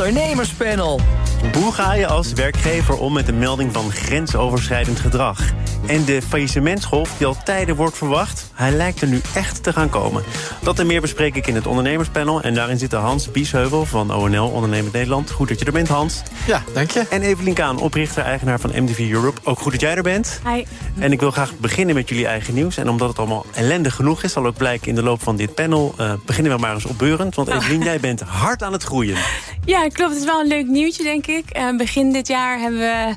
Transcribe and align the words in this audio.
ondernemerspanel. 0.00 1.19
Hoe 1.52 1.72
ga 1.72 1.94
je 1.94 2.06
als 2.06 2.32
werkgever 2.32 2.98
om 2.98 3.12
met 3.12 3.28
een 3.28 3.38
melding 3.38 3.72
van 3.72 3.92
grensoverschrijdend 3.92 5.00
gedrag? 5.00 5.40
En 5.86 6.04
de 6.04 6.22
faillissementsgolf 6.22 7.16
die 7.16 7.26
al 7.26 7.36
tijden 7.44 7.76
wordt 7.76 7.96
verwacht, 7.96 8.50
hij 8.54 8.70
lijkt 8.70 9.00
er 9.00 9.08
nu 9.08 9.20
echt 9.34 9.62
te 9.62 9.72
gaan 9.72 9.88
komen. 9.88 10.22
Dat 10.62 10.78
en 10.78 10.86
meer 10.86 11.00
bespreek 11.00 11.34
ik 11.34 11.46
in 11.46 11.54
het 11.54 11.66
ondernemerspanel. 11.66 12.42
En 12.42 12.54
daarin 12.54 12.78
zitten 12.78 12.98
Hans 12.98 13.30
Biesheuvel 13.30 13.84
van 13.84 14.14
ONL 14.14 14.48
Ondernemend 14.48 14.92
Nederland. 14.92 15.30
Goed 15.30 15.48
dat 15.48 15.58
je 15.58 15.64
er 15.64 15.72
bent, 15.72 15.88
Hans. 15.88 16.22
Ja, 16.46 16.62
dank 16.74 16.90
je. 16.90 17.06
En 17.10 17.22
Evelien 17.22 17.54
Kaan, 17.54 17.80
oprichter-eigenaar 17.80 18.60
van 18.60 18.70
MTV 18.74 18.98
Europe. 19.10 19.40
Ook 19.44 19.58
goed 19.58 19.72
dat 19.72 19.80
jij 19.80 19.94
er 19.94 20.02
bent. 20.02 20.40
Hi. 20.46 20.64
En 20.98 21.12
ik 21.12 21.20
wil 21.20 21.30
graag 21.30 21.52
beginnen 21.58 21.94
met 21.94 22.08
jullie 22.08 22.26
eigen 22.26 22.54
nieuws. 22.54 22.76
En 22.76 22.88
omdat 22.88 23.08
het 23.08 23.18
allemaal 23.18 23.46
ellendig 23.54 23.94
genoeg 23.94 24.22
is, 24.22 24.32
zal 24.32 24.46
ook 24.46 24.56
blijken 24.56 24.88
in 24.88 24.94
de 24.94 25.02
loop 25.02 25.22
van 25.22 25.36
dit 25.36 25.54
panel... 25.54 25.94
Uh, 26.00 26.12
beginnen 26.26 26.52
we 26.52 26.58
maar 26.58 26.74
eens 26.74 26.84
opbeurend. 26.84 27.34
Want 27.34 27.48
Evelien, 27.54 27.82
jij 27.82 28.00
bent 28.00 28.20
hard 28.20 28.62
aan 28.62 28.72
het 28.72 28.82
groeien. 28.82 29.16
Ja, 29.64 29.88
klopt. 29.88 30.10
Het 30.10 30.20
is 30.20 30.24
wel 30.24 30.40
een 30.40 30.48
leuk 30.48 30.66
nieuwtje, 30.66 31.02
denk 31.02 31.26
ik. 31.26 31.29
Uh, 31.30 31.76
begin 31.76 32.12
dit 32.12 32.28
jaar 32.28 32.58
hebben 32.58 32.80
we, 32.80 33.14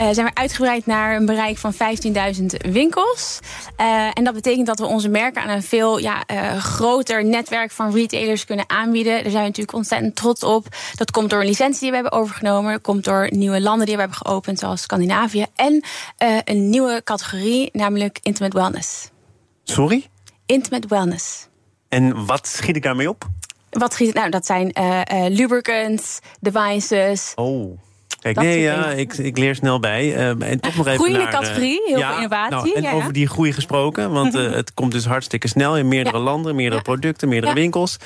uh, 0.00 0.08
zijn 0.10 0.26
we 0.26 0.34
uitgebreid 0.34 0.86
naar 0.86 1.16
een 1.16 1.26
bereik 1.26 1.58
van 1.58 1.74
15.000 1.74 2.44
winkels. 2.70 3.38
Uh, 3.80 4.10
en 4.14 4.24
dat 4.24 4.34
betekent 4.34 4.66
dat 4.66 4.78
we 4.78 4.86
onze 4.86 5.08
merken 5.08 5.42
aan 5.42 5.48
een 5.48 5.62
veel 5.62 5.98
ja, 5.98 6.24
groter 6.58 7.24
netwerk 7.24 7.70
van 7.70 7.92
retailers 7.92 8.44
kunnen 8.44 8.70
aanbieden. 8.70 9.12
Daar 9.12 9.22
zijn 9.22 9.42
we 9.42 9.48
natuurlijk 9.48 9.76
ontzettend 9.76 10.16
trots 10.16 10.42
op. 10.42 10.66
Dat 10.94 11.10
komt 11.10 11.30
door 11.30 11.40
een 11.40 11.46
licentie 11.46 11.80
die 11.80 11.88
we 11.90 11.94
hebben 11.94 12.12
overgenomen. 12.12 12.72
Dat 12.72 12.82
komt 12.82 13.04
door 13.04 13.28
nieuwe 13.30 13.60
landen 13.60 13.86
die 13.86 13.94
we 13.94 14.00
hebben 14.00 14.18
geopend, 14.18 14.58
zoals 14.58 14.82
Scandinavië. 14.82 15.46
En 15.54 15.84
een 16.44 16.70
nieuwe 16.70 17.00
categorie, 17.04 17.68
namelijk 17.72 18.18
Intimate 18.22 18.56
Wellness. 18.56 19.10
Sorry? 19.64 20.06
Intimate 20.46 20.88
Wellness. 20.88 21.48
En 21.88 22.26
wat 22.26 22.46
schiet 22.46 22.76
ik 22.76 22.82
daarmee 22.82 23.08
op? 23.08 23.28
Wat 23.78 23.98
Nou, 24.12 24.30
dat 24.30 24.46
zijn 24.46 24.72
uh, 24.78 25.00
lubricants, 25.28 26.18
devices. 26.40 27.32
Oh. 27.34 27.78
Kijk, 28.20 28.36
nee, 28.36 28.60
ja, 28.60 28.86
ik, 28.86 29.14
ik 29.14 29.38
leer 29.38 29.54
snel 29.54 29.80
bij. 29.80 30.06
Uh, 30.06 30.50
en 30.50 30.60
toch 30.60 30.76
nog 30.76 30.86
even 30.86 30.98
Groeiende 30.98 31.22
naar, 31.22 31.32
categorie, 31.32 31.82
heel 31.84 31.98
ja, 31.98 32.08
veel 32.08 32.16
innovatie. 32.16 32.72
Nou, 32.72 32.72
en 32.72 32.82
ja, 32.82 32.92
over 32.92 33.12
die 33.12 33.26
groei 33.26 33.52
gesproken, 33.52 34.10
want 34.10 34.34
uh, 34.34 34.50
het 34.60 34.74
komt 34.74 34.92
dus 34.92 35.04
hartstikke 35.04 35.48
snel 35.48 35.76
in 35.76 35.88
meerdere 35.88 36.18
landen, 36.18 36.54
meerdere 36.54 36.82
producten, 36.82 37.28
meerdere 37.28 37.54
winkels. 37.54 37.96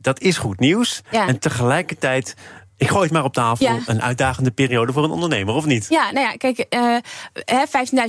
Dat 0.00 0.20
is 0.20 0.36
goed 0.36 0.60
nieuws. 0.60 1.02
En 1.10 1.38
tegelijkertijd 1.38 2.34
ik 2.82 2.88
gooi 2.88 3.02
het 3.02 3.12
maar 3.12 3.24
op 3.24 3.32
tafel. 3.32 3.66
Ja. 3.66 3.78
Een 3.86 4.02
uitdagende 4.02 4.50
periode 4.50 4.92
voor 4.92 5.04
een 5.04 5.10
ondernemer, 5.10 5.54
of 5.54 5.64
niet? 5.64 5.86
Ja, 5.88 6.10
nou 6.10 6.26
ja, 6.26 6.32
kijk, 6.36 6.66
uh, 6.70 6.96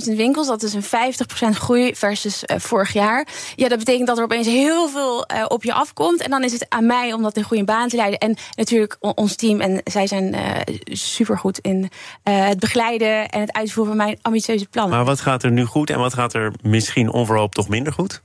15.000 0.08 0.16
winkels, 0.16 0.46
dat 0.46 0.62
is 0.62 0.74
een 0.74 0.82
50% 0.82 0.86
groei 1.50 1.96
versus 1.96 2.42
uh, 2.46 2.58
vorig 2.58 2.92
jaar. 2.92 3.26
Ja, 3.56 3.68
dat 3.68 3.78
betekent 3.78 4.06
dat 4.06 4.18
er 4.18 4.24
opeens 4.24 4.46
heel 4.46 4.88
veel 4.88 5.24
uh, 5.34 5.44
op 5.48 5.64
je 5.64 5.72
afkomt. 5.72 6.22
En 6.22 6.30
dan 6.30 6.44
is 6.44 6.52
het 6.52 6.66
aan 6.68 6.86
mij 6.86 7.12
om 7.12 7.22
dat 7.22 7.36
in 7.36 7.42
goede 7.42 7.64
baan 7.64 7.88
te 7.88 7.96
leiden. 7.96 8.18
En 8.18 8.36
natuurlijk 8.54 8.96
ons 9.00 9.36
team. 9.36 9.60
En 9.60 9.80
zij 9.84 10.06
zijn 10.06 10.36
supergoed 10.84 11.58
in 11.58 11.90
het 12.22 12.58
begeleiden 12.58 13.28
en 13.28 13.40
het 13.40 13.52
uitvoeren 13.52 13.96
van 13.96 14.04
mijn 14.04 14.18
ambitieuze 14.22 14.66
plannen. 14.66 14.96
Maar 14.96 15.04
wat 15.04 15.20
gaat 15.20 15.42
er 15.42 15.50
nu 15.50 15.64
goed 15.64 15.90
en 15.90 15.98
wat 15.98 16.14
gaat 16.14 16.34
er 16.34 16.52
misschien 16.62 17.12
onverhoopt 17.12 17.54
toch 17.54 17.68
minder 17.68 17.92
goed? 17.92 18.22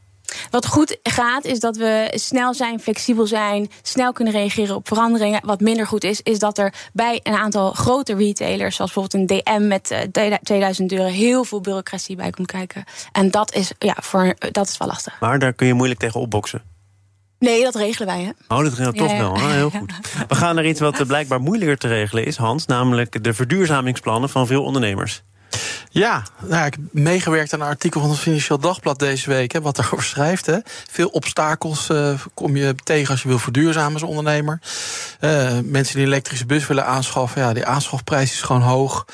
Wat 0.49 0.67
goed 0.67 0.97
gaat, 1.03 1.45
is 1.45 1.59
dat 1.59 1.77
we 1.77 2.11
snel 2.15 2.53
zijn, 2.53 2.79
flexibel 2.79 3.27
zijn, 3.27 3.69
snel 3.81 4.13
kunnen 4.13 4.33
reageren 4.33 4.75
op 4.75 4.87
veranderingen. 4.87 5.41
Wat 5.43 5.59
minder 5.59 5.87
goed 5.87 6.03
is, 6.03 6.21
is 6.21 6.39
dat 6.39 6.57
er 6.57 6.73
bij 6.93 7.19
een 7.23 7.35
aantal 7.35 7.71
grote 7.71 8.15
retailers, 8.15 8.75
zoals 8.75 8.93
bijvoorbeeld 8.93 9.31
een 9.31 9.43
DM 9.43 9.67
met 9.67 10.09
2000 10.43 10.91
euro, 10.91 11.05
heel 11.05 11.43
veel 11.43 11.61
bureaucratie 11.61 12.15
bij 12.15 12.29
komt 12.29 12.51
kijken. 12.51 12.83
En 13.11 13.31
dat 13.31 13.53
is, 13.53 13.71
ja, 13.79 13.95
voor, 14.01 14.35
dat 14.51 14.67
is 14.67 14.77
wel 14.77 14.87
lastig. 14.87 15.19
Maar 15.19 15.39
daar 15.39 15.53
kun 15.53 15.67
je 15.67 15.73
moeilijk 15.73 15.99
tegen 15.99 16.19
opboksen. 16.19 16.61
Nee, 17.39 17.63
dat 17.63 17.75
regelen 17.75 18.07
wij, 18.07 18.21
hè? 18.21 18.55
Oh, 18.55 18.63
dat 18.63 18.73
regelt 18.73 18.97
toch 18.97 19.09
ja, 19.09 19.15
ja. 19.15 19.19
wel. 19.19 19.39
Heel 19.49 19.69
goed. 19.69 19.93
We 20.27 20.35
gaan 20.35 20.55
naar 20.55 20.65
iets 20.65 20.79
wat 20.79 21.07
blijkbaar 21.07 21.41
moeilijker 21.41 21.77
te 21.77 21.87
regelen 21.87 22.25
is, 22.25 22.37
Hans. 22.37 22.65
Namelijk 22.65 23.23
de 23.23 23.33
verduurzamingsplannen 23.33 24.29
van 24.29 24.47
veel 24.47 24.63
ondernemers. 24.63 25.23
Ja, 25.91 26.23
nou, 26.39 26.65
ik 26.65 26.73
heb 26.73 26.83
meegewerkt 26.91 27.53
aan 27.53 27.61
een 27.61 27.67
artikel 27.67 28.01
van 28.01 28.09
het 28.09 28.19
Financieel 28.19 28.59
Dagblad 28.59 28.99
deze 28.99 29.29
week, 29.29 29.51
hè, 29.51 29.61
wat 29.61 29.75
daarover 29.75 30.05
schrijft. 30.05 30.45
Hè. 30.45 30.57
Veel 30.91 31.07
obstakels 31.07 31.89
uh, 31.89 32.13
kom 32.33 32.55
je 32.55 32.75
tegen 32.83 33.11
als 33.11 33.21
je 33.21 33.27
wil 33.27 33.39
verduurzamen 33.39 33.93
als 33.93 34.03
ondernemer. 34.03 34.59
Uh, 35.21 35.59
mensen 35.63 35.95
die 35.95 36.03
een 36.03 36.11
elektrische 36.11 36.45
bus 36.45 36.67
willen 36.67 36.85
aanschaffen, 36.85 37.41
ja, 37.41 37.53
die 37.53 37.65
aanschafprijs 37.65 38.31
is 38.31 38.41
gewoon 38.41 38.61
hoog. 38.61 39.05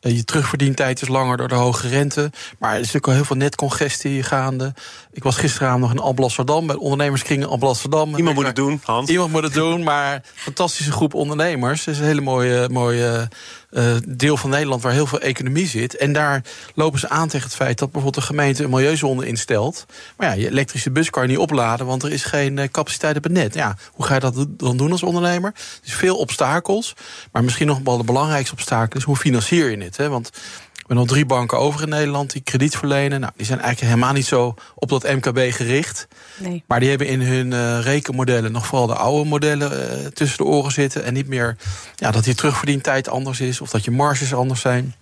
Uh, 0.00 0.16
je 0.16 0.24
terugverdientijd 0.24 1.02
is 1.02 1.08
langer 1.08 1.36
door 1.36 1.48
de 1.48 1.54
hoge 1.54 1.88
rente. 1.88 2.30
Maar 2.58 2.70
er 2.70 2.74
is 2.74 2.80
natuurlijk 2.80 3.06
al 3.06 3.12
heel 3.12 3.24
veel 3.24 3.36
netcongestie 3.36 4.22
gaande. 4.22 4.74
Ik 5.12 5.22
was 5.22 5.36
gisteravond 5.36 5.80
nog 5.80 5.90
in 5.90 5.98
Alblasserdam 5.98 6.66
bij 6.66 6.76
ondernemerskring 6.76 7.44
Alblasserdam. 7.44 8.16
Iemand 8.16 8.36
moet 8.36 8.46
het 8.46 8.56
doen, 8.56 8.80
Hans. 8.84 9.10
Iemand 9.10 9.32
moet 9.32 9.42
het 9.42 9.52
doen, 9.52 9.82
maar 9.82 10.22
fantastische 10.34 10.92
groep 10.92 11.14
ondernemers. 11.14 11.84
Het 11.84 11.94
is 11.94 12.00
een 12.00 12.06
hele 12.06 12.20
mooie, 12.20 12.68
mooie 12.68 13.28
uh, 13.70 13.96
deel 14.08 14.36
van 14.36 14.50
Nederland 14.50 14.82
waar 14.82 14.92
heel 14.92 15.06
veel 15.06 15.20
economie 15.20 15.66
zit. 15.66 15.96
En 15.96 16.12
daar 16.12 16.42
lopen 16.74 16.98
ze 16.98 17.08
aan 17.08 17.28
tegen 17.28 17.46
het 17.46 17.56
feit 17.56 17.78
dat 17.78 17.90
bijvoorbeeld 17.92 18.24
de 18.24 18.30
gemeente 18.30 18.64
een 18.64 18.70
milieuzone 18.70 19.26
instelt. 19.26 19.86
Maar 20.16 20.28
ja, 20.28 20.34
je 20.34 20.48
elektrische 20.48 20.90
bus 20.90 21.10
kan 21.10 21.22
je 21.22 21.28
niet 21.28 21.38
opladen, 21.38 21.86
want 21.86 22.02
er 22.02 22.12
is 22.12 22.24
geen 22.24 22.56
uh, 22.56 22.64
capaciteit 22.64 23.16
op 23.16 23.22
het 23.22 23.32
net. 23.32 23.54
Ja, 23.54 23.76
hoe 23.92 24.06
ga 24.06 24.14
je 24.14 24.20
dat 24.20 24.46
dan 24.48 24.76
doen 24.76 24.92
als 24.92 25.02
ondernemer? 25.02 25.54
Dus 25.82 25.94
veel 25.94 26.16
obstakels. 26.16 26.94
Maar 27.32 27.44
misschien 27.44 27.66
nog 27.66 27.80
wel 27.84 27.96
de 27.96 28.04
belangrijkste 28.04 28.52
obstakel 28.52 28.98
is 28.98 29.04
hoe 29.04 29.16
financier 29.16 29.70
je 29.70 29.82
het? 29.82 29.89
Hè? 29.96 30.08
Want 30.08 30.30
we 30.90 30.96
hebben 30.96 30.96
nog 30.96 31.06
drie 31.06 31.26
banken 31.26 31.58
over 31.58 31.82
in 31.82 31.88
Nederland 31.88 32.32
die 32.32 32.42
krediet 32.42 32.76
verlenen. 32.76 33.20
Nou, 33.20 33.32
die 33.36 33.46
zijn 33.46 33.60
eigenlijk 33.60 33.92
helemaal 33.92 34.14
niet 34.14 34.26
zo 34.26 34.54
op 34.74 34.88
dat 34.88 35.02
MKB 35.02 35.52
gericht. 35.52 36.08
Nee. 36.36 36.64
Maar 36.66 36.80
die 36.80 36.88
hebben 36.88 37.06
in 37.06 37.20
hun 37.20 37.52
uh, 37.52 37.80
rekenmodellen 37.82 38.52
nog 38.52 38.66
vooral 38.66 38.86
de 38.86 38.94
oude 38.94 39.28
modellen 39.28 39.72
uh, 39.72 40.06
tussen 40.06 40.38
de 40.38 40.44
oren 40.44 40.72
zitten. 40.72 41.04
En 41.04 41.14
niet 41.14 41.28
meer 41.28 41.56
ja, 41.94 42.10
dat 42.10 42.24
die 42.24 42.34
terugverdientijd 42.34 43.08
anders 43.08 43.40
is 43.40 43.60
of 43.60 43.70
dat 43.70 43.84
je 43.84 43.90
marges 43.90 44.34
anders 44.34 44.60
zijn. 44.60 44.94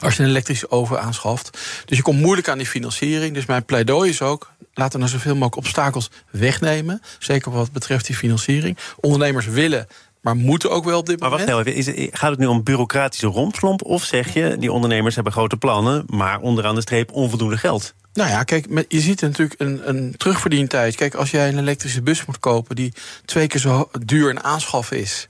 Als 0.00 0.16
je 0.16 0.22
een 0.22 0.28
elektrische 0.28 0.70
oven 0.70 1.00
aanschaft. 1.00 1.58
Dus 1.84 1.96
je 1.96 2.02
komt 2.02 2.20
moeilijk 2.20 2.48
aan 2.48 2.58
die 2.58 2.66
financiering. 2.66 3.34
Dus 3.34 3.46
mijn 3.46 3.64
pleidooi 3.64 4.10
is 4.10 4.22
ook. 4.22 4.50
Laten 4.74 4.92
we 4.92 4.98
nou 4.98 5.10
zoveel 5.10 5.34
mogelijk 5.34 5.56
obstakels 5.56 6.10
wegnemen. 6.30 7.02
Zeker 7.18 7.52
wat 7.52 7.72
betreft 7.72 8.06
die 8.06 8.16
financiering. 8.16 8.78
Ondernemers 9.00 9.46
willen 9.46 9.86
maar 10.26 10.36
moeten 10.36 10.70
ook 10.70 10.84
wel 10.84 10.98
op 10.98 11.06
dit 11.06 11.20
maar 11.20 11.30
moment. 11.30 11.48
Maar 11.48 11.56
wacht 11.56 11.68
even, 11.68 11.94
is, 11.94 12.08
gaat 12.12 12.30
het 12.30 12.38
nu 12.38 12.46
om 12.46 12.62
bureaucratische 12.62 13.26
rompslomp... 13.26 13.82
of 13.84 14.04
zeg 14.04 14.34
je, 14.34 14.56
die 14.58 14.72
ondernemers 14.72 15.14
hebben 15.14 15.32
grote 15.32 15.56
plannen... 15.56 16.04
maar 16.06 16.40
onderaan 16.40 16.74
de 16.74 16.80
streep 16.80 17.12
onvoldoende 17.12 17.56
geld? 17.56 17.94
Nou 18.12 18.30
ja, 18.30 18.42
kijk, 18.42 18.84
je 18.88 19.00
ziet 19.00 19.20
natuurlijk 19.20 19.60
een, 19.60 19.88
een 19.88 20.14
terugverdientijd. 20.16 20.96
Kijk, 20.96 21.14
als 21.14 21.30
jij 21.30 21.48
een 21.48 21.58
elektrische 21.58 22.02
bus 22.02 22.24
moet 22.24 22.38
kopen... 22.38 22.76
die 22.76 22.92
twee 23.24 23.46
keer 23.46 23.60
zo 23.60 23.88
duur 24.04 24.30
in 24.30 24.44
aanschaf 24.44 24.90
is 24.90 25.28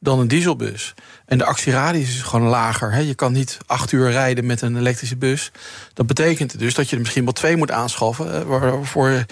dan 0.00 0.18
een 0.18 0.28
dieselbus. 0.28 0.94
En 1.26 1.38
de 1.38 1.44
actieradius 1.44 2.08
is 2.08 2.22
gewoon 2.22 2.48
lager. 2.48 2.92
Hè. 2.92 3.00
Je 3.00 3.14
kan 3.14 3.32
niet 3.32 3.58
acht 3.66 3.92
uur 3.92 4.10
rijden 4.10 4.46
met 4.46 4.60
een 4.60 4.76
elektrische 4.76 5.16
bus. 5.16 5.50
Dat 5.94 6.06
betekent 6.06 6.58
dus 6.58 6.74
dat 6.74 6.88
je 6.88 6.94
er 6.94 7.00
misschien 7.02 7.24
wel 7.24 7.32
twee 7.32 7.56
moet 7.56 7.70
aanschaffen... 7.70 8.46
waarvoor 8.46 9.08
je 9.08 9.26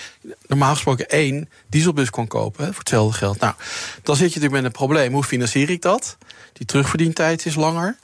normaal 0.47 0.73
gesproken 0.73 1.09
één 1.09 1.49
dieselbus 1.69 2.11
kon 2.11 2.27
kopen 2.27 2.67
voor 2.67 2.79
hetzelfde 2.79 3.19
geld. 3.19 3.41
Nou, 3.41 3.55
dan 4.03 4.17
zit 4.17 4.33
je 4.33 4.41
natuurlijk 4.41 4.63
met 4.63 4.65
een 4.65 4.79
probleem. 4.79 5.13
Hoe 5.13 5.25
financier 5.25 5.71
ik 5.71 5.83
dat? 5.83 6.17
Die 6.53 6.67
terugverdientijd 6.67 7.47
is 7.47 7.55
langer. 7.55 7.97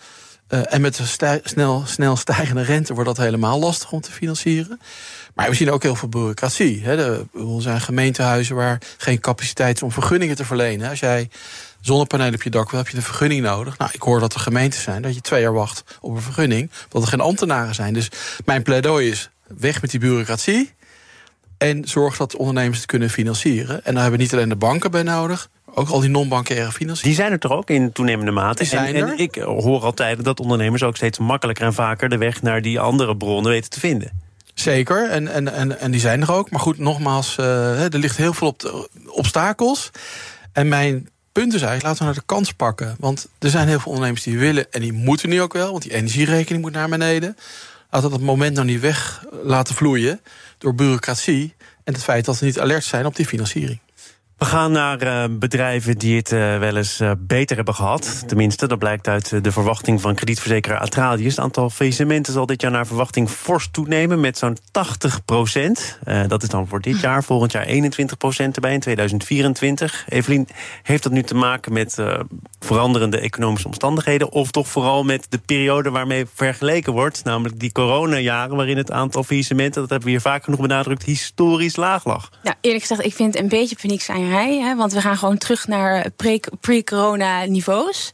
Uh, 0.48 0.74
en 0.74 0.80
met 0.80 0.96
de 0.96 1.40
snel, 1.44 1.82
snel 1.86 2.16
stijgende 2.16 2.62
rente 2.62 2.94
wordt 2.94 3.08
dat 3.08 3.24
helemaal 3.24 3.58
lastig 3.58 3.92
om 3.92 4.00
te 4.00 4.12
financieren. 4.12 4.80
Maar 5.34 5.48
we 5.48 5.54
zien 5.54 5.70
ook 5.70 5.82
heel 5.82 5.94
veel 5.94 6.08
bureaucratie. 6.08 6.80
Hè. 6.84 6.96
Er 6.96 7.26
zijn 7.58 7.80
gemeentehuizen 7.80 8.56
waar 8.56 8.78
geen 8.96 9.20
capaciteit 9.20 9.76
is 9.76 9.82
om 9.82 9.92
vergunningen 9.92 10.36
te 10.36 10.44
verlenen. 10.44 10.90
Als 10.90 11.00
jij 11.00 11.28
zonnepanelen 11.80 12.34
op 12.34 12.42
je 12.42 12.50
dak 12.50 12.70
wil, 12.70 12.78
heb 12.80 12.88
je 12.88 12.96
een 12.96 13.02
vergunning 13.02 13.42
nodig. 13.42 13.78
Nou, 13.78 13.90
ik 13.94 14.02
hoor 14.02 14.20
dat 14.20 14.34
er 14.34 14.40
gemeenten 14.40 14.80
zijn 14.80 15.02
dat 15.02 15.14
je 15.14 15.20
twee 15.20 15.40
jaar 15.40 15.52
wacht 15.52 15.98
op 16.00 16.14
een 16.14 16.22
vergunning, 16.22 16.70
omdat 16.84 17.02
er 17.02 17.08
geen 17.08 17.26
ambtenaren 17.26 17.74
zijn. 17.74 17.94
Dus 17.94 18.08
mijn 18.44 18.62
pleidooi 18.62 19.10
is 19.10 19.30
weg 19.58 19.80
met 19.80 19.90
die 19.90 20.00
bureaucratie. 20.00 20.72
En 21.58 21.88
zorg 21.88 22.16
dat 22.16 22.36
ondernemers 22.36 22.78
het 22.78 22.86
kunnen 22.86 23.10
financieren. 23.10 23.84
En 23.84 23.92
daar 23.92 24.02
hebben 24.02 24.18
we 24.18 24.24
niet 24.24 24.32
alleen 24.32 24.48
de 24.48 24.56
banken 24.56 24.90
bij 24.90 25.02
nodig, 25.02 25.48
ook 25.74 25.88
al 25.88 26.00
die 26.00 26.10
non-bankaire 26.10 26.72
financiën. 26.72 27.08
Die 27.08 27.16
zijn 27.16 27.32
er 27.32 27.38
toch 27.38 27.52
ook 27.52 27.70
in 27.70 27.92
toenemende 27.92 28.30
mate. 28.30 28.76
En 28.76 29.18
ik 29.18 29.34
hoor 29.34 29.82
altijd 29.82 30.24
dat 30.24 30.40
ondernemers 30.40 30.82
ook 30.82 30.96
steeds 30.96 31.18
makkelijker 31.18 31.64
en 31.64 31.74
vaker 31.74 32.08
de 32.08 32.18
weg 32.18 32.42
naar 32.42 32.62
die 32.62 32.80
andere 32.80 33.16
bronnen 33.16 33.50
weten 33.50 33.70
te 33.70 33.80
vinden. 33.80 34.23
Zeker, 34.64 35.10
en, 35.10 35.28
en, 35.28 35.52
en, 35.52 35.78
en 35.78 35.90
die 35.90 36.00
zijn 36.00 36.22
er 36.22 36.32
ook. 36.32 36.50
Maar 36.50 36.60
goed, 36.60 36.78
nogmaals, 36.78 37.36
uh, 37.40 37.82
er 37.82 37.98
ligt 37.98 38.16
heel 38.16 38.32
veel 38.32 38.48
op 38.48 38.58
de 38.58 38.88
obstakels. 39.06 39.90
En 40.52 40.68
mijn 40.68 41.08
punt 41.32 41.54
is 41.54 41.62
eigenlijk, 41.62 41.82
laten 41.82 41.98
we 41.98 42.04
naar 42.04 42.14
de 42.14 42.34
kans 42.34 42.52
pakken. 42.52 42.96
Want 42.98 43.28
er 43.38 43.50
zijn 43.50 43.68
heel 43.68 43.80
veel 43.80 43.90
ondernemers 43.90 44.24
die 44.24 44.38
willen 44.38 44.72
en 44.72 44.80
die 44.80 44.92
moeten 44.92 45.28
nu 45.28 45.42
ook 45.42 45.52
wel, 45.52 45.70
want 45.70 45.82
die 45.82 45.94
energierekening 45.94 46.62
moet 46.62 46.72
naar 46.72 46.88
beneden. 46.88 47.36
Laten 47.90 48.10
we 48.10 48.16
dat 48.16 48.26
moment 48.26 48.54
nou 48.54 48.66
niet 48.66 48.80
weg 48.80 49.24
laten 49.42 49.74
vloeien 49.74 50.20
door 50.58 50.74
bureaucratie 50.74 51.54
en 51.84 51.92
het 51.92 52.02
feit 52.02 52.24
dat 52.24 52.38
we 52.38 52.46
niet 52.46 52.60
alert 52.60 52.84
zijn 52.84 53.06
op 53.06 53.16
die 53.16 53.26
financiering. 53.26 53.80
We 54.38 54.44
gaan 54.44 54.72
naar 54.72 55.02
uh, 55.02 55.24
bedrijven 55.38 55.98
die 55.98 56.16
het 56.16 56.32
uh, 56.32 56.58
wel 56.58 56.76
eens 56.76 57.00
uh, 57.00 57.10
beter 57.18 57.56
hebben 57.56 57.74
gehad. 57.74 58.24
Tenminste, 58.26 58.66
dat 58.66 58.78
blijkt 58.78 59.08
uit 59.08 59.44
de 59.44 59.52
verwachting 59.52 60.00
van 60.00 60.14
kredietverzekeraar 60.14 60.78
Atradius. 60.78 61.36
Het 61.36 61.44
aantal 61.44 61.70
faillissementen 61.70 62.32
zal 62.32 62.46
dit 62.46 62.60
jaar 62.60 62.70
naar 62.70 62.86
verwachting 62.86 63.28
fors 63.28 63.68
toenemen 63.70 64.20
met 64.20 64.38
zo'n 64.38 64.56
80 64.70 65.24
procent. 65.24 65.98
dat 66.28 66.42
is 66.42 66.48
dan 66.48 66.68
voor 66.68 66.80
dit 66.80 67.00
jaar, 67.00 67.24
volgend 67.24 67.52
jaar 67.52 67.64
21 67.64 68.16
procent 68.16 68.54
erbij 68.54 68.72
in 68.72 68.80
2024. 68.80 70.04
Evelien, 70.08 70.48
heeft 70.82 71.02
dat 71.02 71.12
nu 71.12 71.22
te 71.22 71.34
maken 71.34 71.72
met 71.72 71.98
veranderende 72.60 73.18
economische 73.18 73.66
omstandigheden, 73.66 74.30
of 74.30 74.50
toch 74.50 74.68
vooral 74.68 75.04
met 75.04 75.26
de 75.28 75.38
periode 75.38 75.90
waarmee 75.90 76.26
vergeleken 76.34 76.92
wordt, 76.92 77.24
namelijk 77.24 77.60
die 77.60 77.72
coronajaren, 77.72 78.56
waarin 78.56 78.76
het 78.76 78.90
aantal 78.90 79.22
faillissementen, 79.22 79.80
dat 79.80 79.90
hebben 79.90 80.08
we 80.08 80.14
hier 80.14 80.24
vaak 80.24 80.44
genoeg 80.44 80.60
benadrukt, 80.60 81.02
historisch 81.02 81.76
laag 81.76 82.04
lag? 82.04 82.30
Ja, 82.42 82.54
eerlijk 82.60 82.82
gezegd, 82.82 83.04
ik 83.04 83.14
vind 83.14 83.36
een 83.36 83.48
beetje 83.48 83.76
hè, 84.32 84.76
want 84.76 84.92
we 84.92 85.00
gaan 85.00 85.16
gewoon 85.16 85.38
terug 85.38 85.66
naar 85.66 86.10
pre-corona 86.60 87.44
niveaus. 87.44 88.12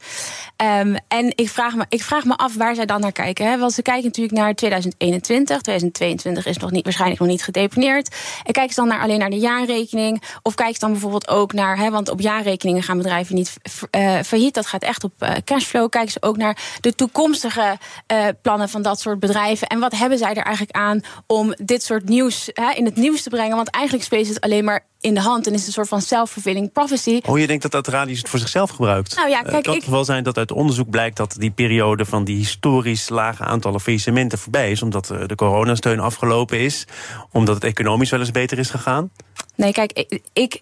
Um, 0.61 0.95
en 1.07 1.33
ik 1.35 1.49
vraag, 1.49 1.75
me, 1.75 1.85
ik 1.89 2.03
vraag 2.03 2.25
me 2.25 2.35
af 2.35 2.55
waar 2.55 2.75
zij 2.75 2.85
dan 2.85 3.01
naar 3.01 3.11
kijken. 3.11 3.45
Hè? 3.45 3.57
Want 3.57 3.73
ze 3.73 3.81
kijken 3.81 4.03
natuurlijk 4.03 4.35
naar 4.35 4.55
2021. 4.55 5.61
2022 5.61 6.45
is 6.45 6.57
nog 6.57 6.71
niet, 6.71 6.83
waarschijnlijk 6.83 7.19
nog 7.19 7.29
niet 7.29 7.43
gedeponeerd. 7.43 8.15
En 8.43 8.53
kijken 8.53 8.73
ze 8.73 8.79
dan 8.79 8.89
naar, 8.89 9.01
alleen 9.01 9.19
naar 9.19 9.29
de 9.29 9.37
jaarrekening? 9.37 10.23
Of 10.41 10.55
kijken 10.55 10.73
ze 10.73 10.79
dan 10.79 10.91
bijvoorbeeld 10.91 11.27
ook 11.27 11.53
naar... 11.53 11.77
Hè, 11.77 11.89
want 11.89 12.09
op 12.09 12.19
jaarrekeningen 12.19 12.83
gaan 12.83 12.97
bedrijven 12.97 13.35
niet 13.35 13.57
uh, 13.95 14.19
failliet. 14.19 14.53
Dat 14.53 14.65
gaat 14.65 14.83
echt 14.83 15.03
op 15.03 15.13
uh, 15.19 15.29
cashflow. 15.45 15.89
Kijken 15.89 16.11
ze 16.11 16.21
ook 16.21 16.37
naar 16.37 16.57
de 16.81 16.95
toekomstige 16.95 17.77
uh, 18.11 18.27
plannen 18.41 18.69
van 18.69 18.81
dat 18.81 18.99
soort 18.99 19.19
bedrijven. 19.19 19.67
En 19.67 19.79
wat 19.79 19.95
hebben 19.95 20.17
zij 20.17 20.33
er 20.33 20.43
eigenlijk 20.43 20.75
aan 20.75 21.01
om 21.27 21.53
dit 21.63 21.83
soort 21.83 22.09
nieuws 22.09 22.49
hè, 22.53 22.71
in 22.71 22.85
het 22.85 22.95
nieuws 22.95 23.21
te 23.21 23.29
brengen? 23.29 23.55
Want 23.55 23.69
eigenlijk 23.69 24.05
speelt 24.05 24.27
het 24.27 24.41
alleen 24.41 24.63
maar 24.63 24.85
in 25.01 25.13
de 25.13 25.19
hand 25.19 25.47
en 25.47 25.53
is 25.53 25.65
een 25.67 25.73
soort 25.73 25.87
van 25.87 26.01
self-fulfilling 26.01 26.71
prophecy. 26.71 27.19
Oh, 27.25 27.39
je 27.39 27.47
denkt 27.47 27.61
dat 27.61 27.71
dat 27.71 27.87
radius 27.87 28.17
het 28.17 28.29
voor 28.29 28.39
zichzelf 28.39 28.69
gebruikt? 28.69 29.15
Nou 29.15 29.29
ja, 29.29 29.41
kijk, 29.41 29.55
het 29.55 29.65
kan 29.65 29.75
ik... 29.75 29.83
wel 29.83 30.05
zijn 30.05 30.23
dat 30.23 30.37
uit 30.37 30.51
onderzoek 30.51 30.89
blijkt 30.89 31.17
dat 31.17 31.35
die 31.37 31.51
periode 31.51 32.05
van 32.05 32.23
die 32.23 32.35
historisch 32.35 33.09
lage 33.09 33.43
aantallen 33.43 33.79
faillissementen 33.79 34.37
voorbij 34.37 34.71
is, 34.71 34.81
omdat 34.81 35.07
de 35.27 35.35
coronasteun 35.35 35.99
afgelopen 35.99 36.59
is, 36.59 36.85
omdat 37.31 37.55
het 37.55 37.63
economisch 37.63 38.09
wel 38.09 38.19
eens 38.19 38.31
beter 38.31 38.59
is 38.59 38.69
gegaan? 38.69 39.11
Nee, 39.55 39.71
kijk, 39.71 39.91
ik, 39.91 40.21
ik 40.33 40.61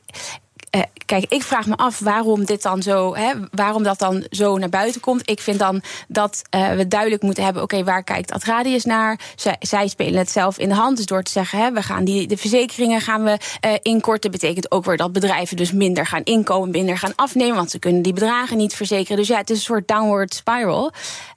uh, 0.75 0.81
kijk, 1.06 1.25
ik 1.27 1.44
vraag 1.44 1.68
me 1.68 1.75
af 1.75 2.00
waarom 2.00 2.45
dit 2.45 2.62
dan 2.62 2.81
zo, 2.81 3.16
hè, 3.16 3.33
waarom 3.51 3.83
dat 3.83 4.00
dan 4.00 4.25
zo 4.30 4.57
naar 4.57 4.69
buiten 4.69 5.01
komt. 5.01 5.30
Ik 5.30 5.39
vind 5.39 5.60
dan 5.60 5.81
dat 6.07 6.42
uh, 6.56 6.71
we 6.71 6.88
duidelijk 6.88 7.21
moeten 7.21 7.44
hebben: 7.44 7.63
oké, 7.63 7.83
waar 7.83 8.04
kijkt 8.04 8.31
Atradius 8.31 8.86
naar? 8.86 9.19
Zij, 9.36 9.56
zij, 9.60 9.88
spelen 9.88 10.19
het 10.19 10.31
zelf 10.31 10.57
in 10.57 10.69
de 10.69 10.75
hand. 10.75 10.98
Dus 10.98 11.06
door 11.06 11.24
te 11.24 11.31
zeggen, 11.31 11.60
hè, 11.60 11.71
we 11.71 11.81
gaan 11.81 12.04
die 12.04 12.27
de 12.27 12.38
verzekeringen 12.38 13.01
gaan 13.01 13.24
we 13.24 13.38
uh, 13.66 13.74
inkorten, 13.81 14.31
betekent 14.31 14.71
ook 14.71 14.86
weer 14.86 14.98
dat 14.98 15.12
bedrijven 15.12 15.57
dus 15.57 15.71
minder 15.71 16.06
gaan 16.06 16.24
inkomen, 16.24 16.69
minder 16.69 16.98
gaan 16.98 17.15
afnemen, 17.15 17.56
want 17.56 17.72
ze 17.72 17.80
kunnen 17.80 18.01
die 18.01 18.13
bedragen 18.13 18.57
niet 18.57 18.75
verzekeren. 18.75 19.18
Dus 19.18 19.27
ja, 19.27 19.38
het 19.38 19.50
is 19.50 19.57
een 19.57 19.63
soort 19.63 19.88
downward 19.88 20.33
spiral. 20.33 20.92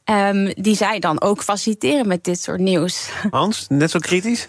Um, 0.05 0.53
die 0.55 0.77
zij 0.77 0.99
dan 0.99 1.21
ook 1.21 1.43
faciliteren 1.43 2.09
met 2.09 2.25
dit 2.25 2.41
soort 2.41 2.61
nieuws. 2.61 3.11
Hans, 3.31 3.67
net 3.69 3.91
zo 3.91 3.99
kritisch? 3.99 4.49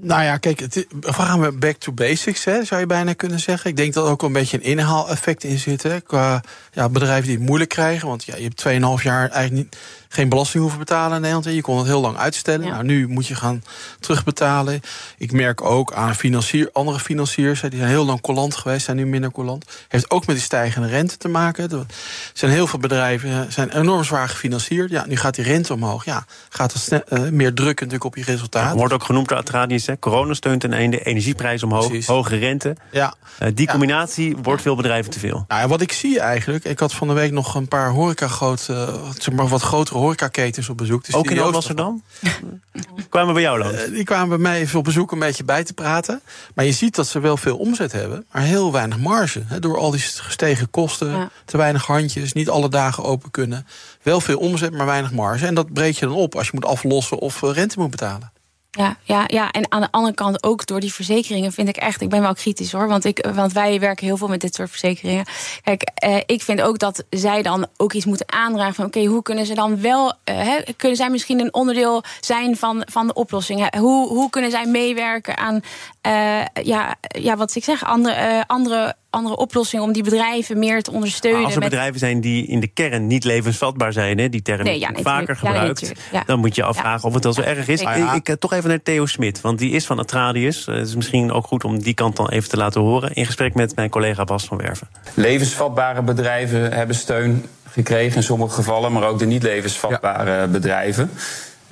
Nou 0.00 0.22
ja, 0.22 0.36
kijk, 0.36 0.60
het, 0.60 0.86
we 1.00 1.12
gaan 1.12 1.40
we 1.40 1.52
back 1.52 1.76
to 1.76 1.92
basics, 1.92 2.44
hè, 2.44 2.64
zou 2.64 2.80
je 2.80 2.86
bijna 2.86 3.12
kunnen 3.12 3.40
zeggen. 3.40 3.70
Ik 3.70 3.76
denk 3.76 3.94
dat 3.94 4.04
er 4.04 4.10
ook 4.10 4.22
een 4.22 4.32
beetje 4.32 4.56
een 4.56 4.62
inhaaleffect 4.62 5.44
in 5.44 5.58
zit. 5.58 6.02
Qua 6.06 6.42
ja, 6.72 6.88
bedrijven 6.88 7.26
die 7.28 7.36
het 7.36 7.46
moeilijk 7.46 7.70
krijgen. 7.70 8.08
Want 8.08 8.24
ja, 8.24 8.36
je 8.36 8.42
hebt 8.42 8.98
2,5 8.98 9.02
jaar 9.02 9.30
eigenlijk 9.30 9.52
niet, 9.52 9.76
geen 10.16 10.28
belasting 10.28 10.62
hoeven 10.62 10.78
betalen 10.78 11.16
in 11.16 11.20
Nederland. 11.20 11.54
Je 11.54 11.60
kon 11.60 11.78
het 11.78 11.86
heel 11.86 12.00
lang 12.00 12.16
uitstellen. 12.16 12.68
Nou, 12.68 12.84
nu 12.84 13.08
moet 13.08 13.26
je 13.26 13.34
gaan 13.34 13.62
terugbetalen. 14.00 14.80
Ik 15.18 15.32
merk 15.32 15.62
ook 15.62 15.92
aan 15.92 16.14
financier, 16.14 16.68
andere 16.72 16.98
financiers, 16.98 17.60
die 17.60 17.78
zijn 17.78 17.88
heel 17.88 18.04
lang 18.04 18.20
collant 18.20 18.54
geweest, 18.56 18.84
zijn 18.84 18.96
nu 18.96 19.06
minder 19.06 19.30
collant. 19.30 19.64
Heeft 19.88 20.10
ook 20.10 20.26
met 20.26 20.36
die 20.36 20.44
stijgende 20.44 20.88
rente 20.88 21.16
te 21.16 21.28
maken. 21.28 21.70
Er 21.70 21.86
zijn 22.32 22.50
heel 22.50 22.66
veel 22.66 22.78
bedrijven 22.78 23.52
zijn 23.52 23.70
enorm 23.70 24.04
zwaar 24.04 24.28
gefinancierd. 24.28 24.90
Ja, 24.90 25.06
nu 25.06 25.16
gaat 25.16 25.34
die 25.34 25.44
rente 25.44 25.72
omhoog. 25.72 26.04
Ja, 26.04 26.24
gaat 26.48 26.72
snel, 26.72 27.02
uh, 27.08 27.28
meer 27.28 27.54
druk 27.54 27.78
natuurlijk 27.78 28.04
op 28.04 28.16
je 28.16 28.22
resultaat. 28.22 28.70
Ja, 28.72 28.76
wordt 28.78 28.92
ook 28.92 29.04
genoemd 29.04 29.28
door 29.28 29.38
Atradius, 29.38 29.86
hè? 29.86 29.98
corona 29.98 30.34
steunt 30.34 30.60
ten 30.60 30.72
einde, 30.72 31.02
energieprijs 31.02 31.62
omhoog, 31.62 31.86
Precies. 31.86 32.06
hoge 32.06 32.36
rente. 32.36 32.76
Ja. 32.90 33.14
Uh, 33.42 33.48
die 33.54 33.66
combinatie 33.66 34.36
ja. 34.36 34.42
wordt 34.42 34.62
veel 34.62 34.76
bedrijven 34.76 35.10
te 35.10 35.18
veel. 35.18 35.44
Nou, 35.48 35.68
wat 35.68 35.80
ik 35.80 35.92
zie 35.92 36.20
eigenlijk, 36.20 36.64
ik 36.64 36.78
had 36.78 36.92
van 36.92 37.08
de 37.08 37.14
week 37.14 37.32
nog 37.32 37.54
een 37.54 37.68
paar 37.68 37.90
horeca 37.90 38.28
groot, 38.28 38.66
uh, 38.70 38.88
zeg 39.18 39.34
maar 39.34 39.48
wat 39.48 39.62
grotere 39.62 39.98
horecaketens 40.06 40.68
op 40.68 40.76
bezoek. 40.76 41.04
Dus 41.04 41.14
ook 41.14 41.30
in 41.30 41.40
Amsterdam? 41.40 42.02
kwamen 43.08 43.34
bij 43.34 43.42
jou 43.42 43.58
langs? 43.58 43.86
Uh, 43.86 43.90
die 43.90 44.04
kwamen 44.04 44.28
bij 44.28 44.38
mij 44.38 44.60
even 44.60 44.78
op 44.78 44.84
bezoek 44.84 45.12
een 45.12 45.18
beetje 45.18 45.44
bij 45.44 45.64
te 45.64 45.72
praten. 45.72 46.20
Maar 46.54 46.64
je 46.64 46.72
ziet 46.72 46.94
dat 46.94 47.06
ze 47.06 47.20
wel 47.20 47.36
veel 47.36 47.56
omzet 47.56 47.92
hebben, 47.92 48.26
maar 48.32 48.42
heel 48.42 48.72
weinig 48.72 48.98
marge. 48.98 49.42
Hè, 49.46 49.58
door 49.58 49.78
al 49.78 49.90
die 49.90 50.00
gestegen 50.00 50.70
kosten, 50.70 51.10
ja. 51.10 51.30
te 51.44 51.56
weinig 51.56 51.86
handjes, 51.86 52.32
niet 52.32 52.48
alle 52.48 52.68
dagen 52.68 53.04
open 53.04 53.30
kunnen. 53.30 53.66
Wel 54.02 54.20
veel 54.20 54.38
omzet, 54.38 54.72
maar 54.72 54.86
weinig 54.86 55.12
marge. 55.12 55.46
En 55.46 55.54
dat 55.54 55.72
breek 55.72 55.98
je 55.98 56.06
dan 56.06 56.14
op 56.14 56.34
als 56.34 56.46
je 56.46 56.52
moet 56.54 56.64
aflossen 56.64 57.18
of 57.18 57.42
rente 57.42 57.78
moet 57.78 57.90
betalen. 57.90 58.32
Ja, 58.76 58.96
ja, 59.02 59.24
ja, 59.26 59.50
en 59.50 59.72
aan 59.72 59.80
de 59.80 59.88
andere 59.90 60.14
kant 60.14 60.42
ook 60.42 60.66
door 60.66 60.80
die 60.80 60.92
verzekeringen 60.92 61.52
vind 61.52 61.68
ik 61.68 61.76
echt, 61.76 62.00
ik 62.00 62.08
ben 62.08 62.20
wel 62.20 62.34
kritisch 62.34 62.72
hoor, 62.72 62.88
want, 62.88 63.04
ik, 63.04 63.28
want 63.34 63.52
wij 63.52 63.80
werken 63.80 64.06
heel 64.06 64.16
veel 64.16 64.28
met 64.28 64.40
dit 64.40 64.54
soort 64.54 64.70
verzekeringen. 64.70 65.24
Kijk, 65.62 65.82
eh, 65.94 66.16
ik 66.26 66.42
vind 66.42 66.60
ook 66.60 66.78
dat 66.78 67.04
zij 67.10 67.42
dan 67.42 67.66
ook 67.76 67.92
iets 67.92 68.04
moeten 68.04 68.32
aandragen 68.32 68.74
van, 68.74 68.84
oké, 68.84 69.04
hoe 69.04 69.22
kunnen 69.22 69.46
ze 69.46 69.54
dan 69.54 69.80
wel, 69.80 70.12
eh, 70.24 70.52
kunnen 70.76 70.96
zij 70.96 71.10
misschien 71.10 71.40
een 71.40 71.54
onderdeel 71.54 72.02
zijn 72.20 72.56
van, 72.56 72.82
van 72.90 73.06
de 73.06 73.14
oplossing? 73.14 73.76
Hoe, 73.76 74.08
hoe 74.08 74.30
kunnen 74.30 74.50
zij 74.50 74.66
meewerken 74.66 75.36
aan, 75.36 75.60
uh, 76.06 76.64
ja, 76.64 76.94
ja, 77.08 77.36
wat 77.36 77.54
ik 77.54 77.64
zeg, 77.64 77.84
andere, 77.84 78.44
andere 78.46 78.96
andere 79.10 79.36
oplossingen 79.36 79.84
om 79.84 79.92
die 79.92 80.02
bedrijven 80.02 80.58
meer 80.58 80.82
te 80.82 80.90
ondersteunen. 80.90 81.38
Maar 81.38 81.46
als 81.46 81.56
er 81.56 81.60
met... 81.60 81.70
bedrijven 81.70 81.98
zijn 81.98 82.20
die 82.20 82.46
in 82.46 82.60
de 82.60 82.66
kern 82.66 83.06
niet 83.06 83.24
levensvatbaar 83.24 83.92
zijn, 83.92 84.18
hè, 84.18 84.28
die 84.28 84.42
term 84.42 84.64
nee, 84.64 84.78
ja, 84.78 84.90
nee, 84.90 85.02
vaker 85.02 85.36
gebruikt, 85.36 85.80
ja, 85.80 85.86
nee, 85.86 85.96
ja. 86.12 86.22
dan 86.26 86.38
moet 86.38 86.54
je 86.54 86.62
afvragen 86.62 87.08
of 87.08 87.14
het 87.14 87.24
wel 87.24 87.32
zo 87.32 87.40
erg 87.40 87.68
is. 87.68 87.80
Ik, 87.80 88.28
ik, 88.28 88.36
toch 88.38 88.52
even 88.52 88.68
naar 88.68 88.82
Theo 88.82 89.06
Smit, 89.06 89.40
want 89.40 89.58
die 89.58 89.70
is 89.70 89.86
van 89.86 89.98
Atradius. 89.98 90.66
Het 90.66 90.86
is 90.86 90.94
misschien 90.94 91.32
ook 91.32 91.46
goed 91.46 91.64
om 91.64 91.82
die 91.82 91.94
kant 91.94 92.16
dan 92.16 92.28
even 92.28 92.48
te 92.48 92.56
laten 92.56 92.80
horen. 92.80 93.12
In 93.12 93.26
gesprek 93.26 93.54
met 93.54 93.76
mijn 93.76 93.90
collega 93.90 94.24
Bas 94.24 94.44
van 94.44 94.56
Werven. 94.56 94.88
Levensvatbare 95.14 96.02
bedrijven 96.02 96.72
hebben 96.72 96.96
steun 96.96 97.46
gekregen 97.68 98.16
in 98.16 98.22
sommige 98.22 98.54
gevallen, 98.54 98.92
maar 98.92 99.08
ook 99.08 99.18
de 99.18 99.26
niet 99.26 99.42
levensvatbare 99.42 100.46
bedrijven. 100.46 101.10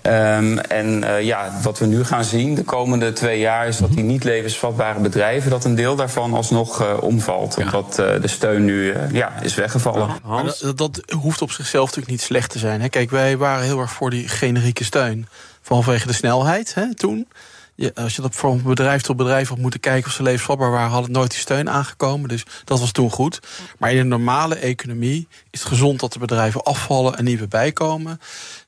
Um, 0.06 0.59
en 0.59 1.03
uh, 1.03 1.23
ja, 1.23 1.53
wat 1.62 1.79
we 1.79 1.87
nu 1.87 2.05
gaan 2.05 2.25
zien 2.25 2.55
de 2.55 2.65
komende 2.65 3.12
twee 3.12 3.39
jaar 3.39 3.67
is 3.67 3.77
dat 3.77 3.93
die 3.93 4.03
niet 4.03 4.25
levensvatbare 4.25 5.01
bedrijven, 5.01 5.51
dat 5.51 5.65
een 5.65 5.75
deel 5.75 5.97
daarvan 5.97 6.35
alsnog 6.35 6.83
uh, 6.83 7.03
omvalt. 7.03 7.55
Ja. 7.56 7.65
Omdat 7.65 7.99
uh, 8.01 8.21
de 8.21 8.29
steun 8.29 8.65
nu 8.65 8.95
ja, 9.12 9.41
is 9.41 9.55
weggevallen. 9.55 10.09
Hans? 10.23 10.59
Dat, 10.59 10.79
dat, 10.79 11.01
hoeft 11.21 11.43
op 11.43 11.51
zichzelf 11.51 11.85
natuurlijk 11.85 12.12
niet 12.12 12.21
slecht 12.21 12.51
te 12.51 12.59
zijn. 12.59 12.81
Hè? 12.81 12.89
Kijk, 12.89 13.11
wij 13.11 13.37
waren 13.37 13.65
heel 13.65 13.81
erg 13.81 13.93
voor 13.93 14.11
die 14.11 14.29
generieke 14.29 14.85
steun. 14.85 15.29
Vanwege 15.62 16.07
de 16.07 16.12
snelheid 16.12 16.75
hè, 16.75 16.95
toen. 16.95 17.29
Ja, 17.75 17.91
als 17.95 18.17
je 18.17 18.23
dat 18.23 18.37
van 18.37 18.62
bedrijf 18.62 19.03
tot 19.03 19.17
bedrijf 19.17 19.49
had 19.49 19.59
moeten 19.59 19.81
kijken 19.81 20.07
of 20.07 20.12
ze 20.12 20.23
levensvatbaar 20.23 20.71
waren, 20.71 20.91
had 20.91 21.03
het 21.03 21.12
nooit 21.12 21.31
die 21.31 21.41
steun 21.41 21.71
aangekomen. 21.71 22.29
Dus 22.29 22.45
dat 22.65 22.81
was 22.81 22.93
toen 22.93 23.11
goed. 23.11 23.41
Maar 23.79 23.93
in 23.93 23.99
een 23.99 24.09
normale 24.09 24.55
economie 24.55 25.29
is 25.50 25.61
het 25.61 25.69
gezond 25.69 26.00
dat 26.00 26.12
de 26.12 26.19
bedrijven 26.19 26.62
afvallen 26.62 27.17
en 27.17 27.25
nieuwe 27.25 27.49
bijkomen 27.49 28.21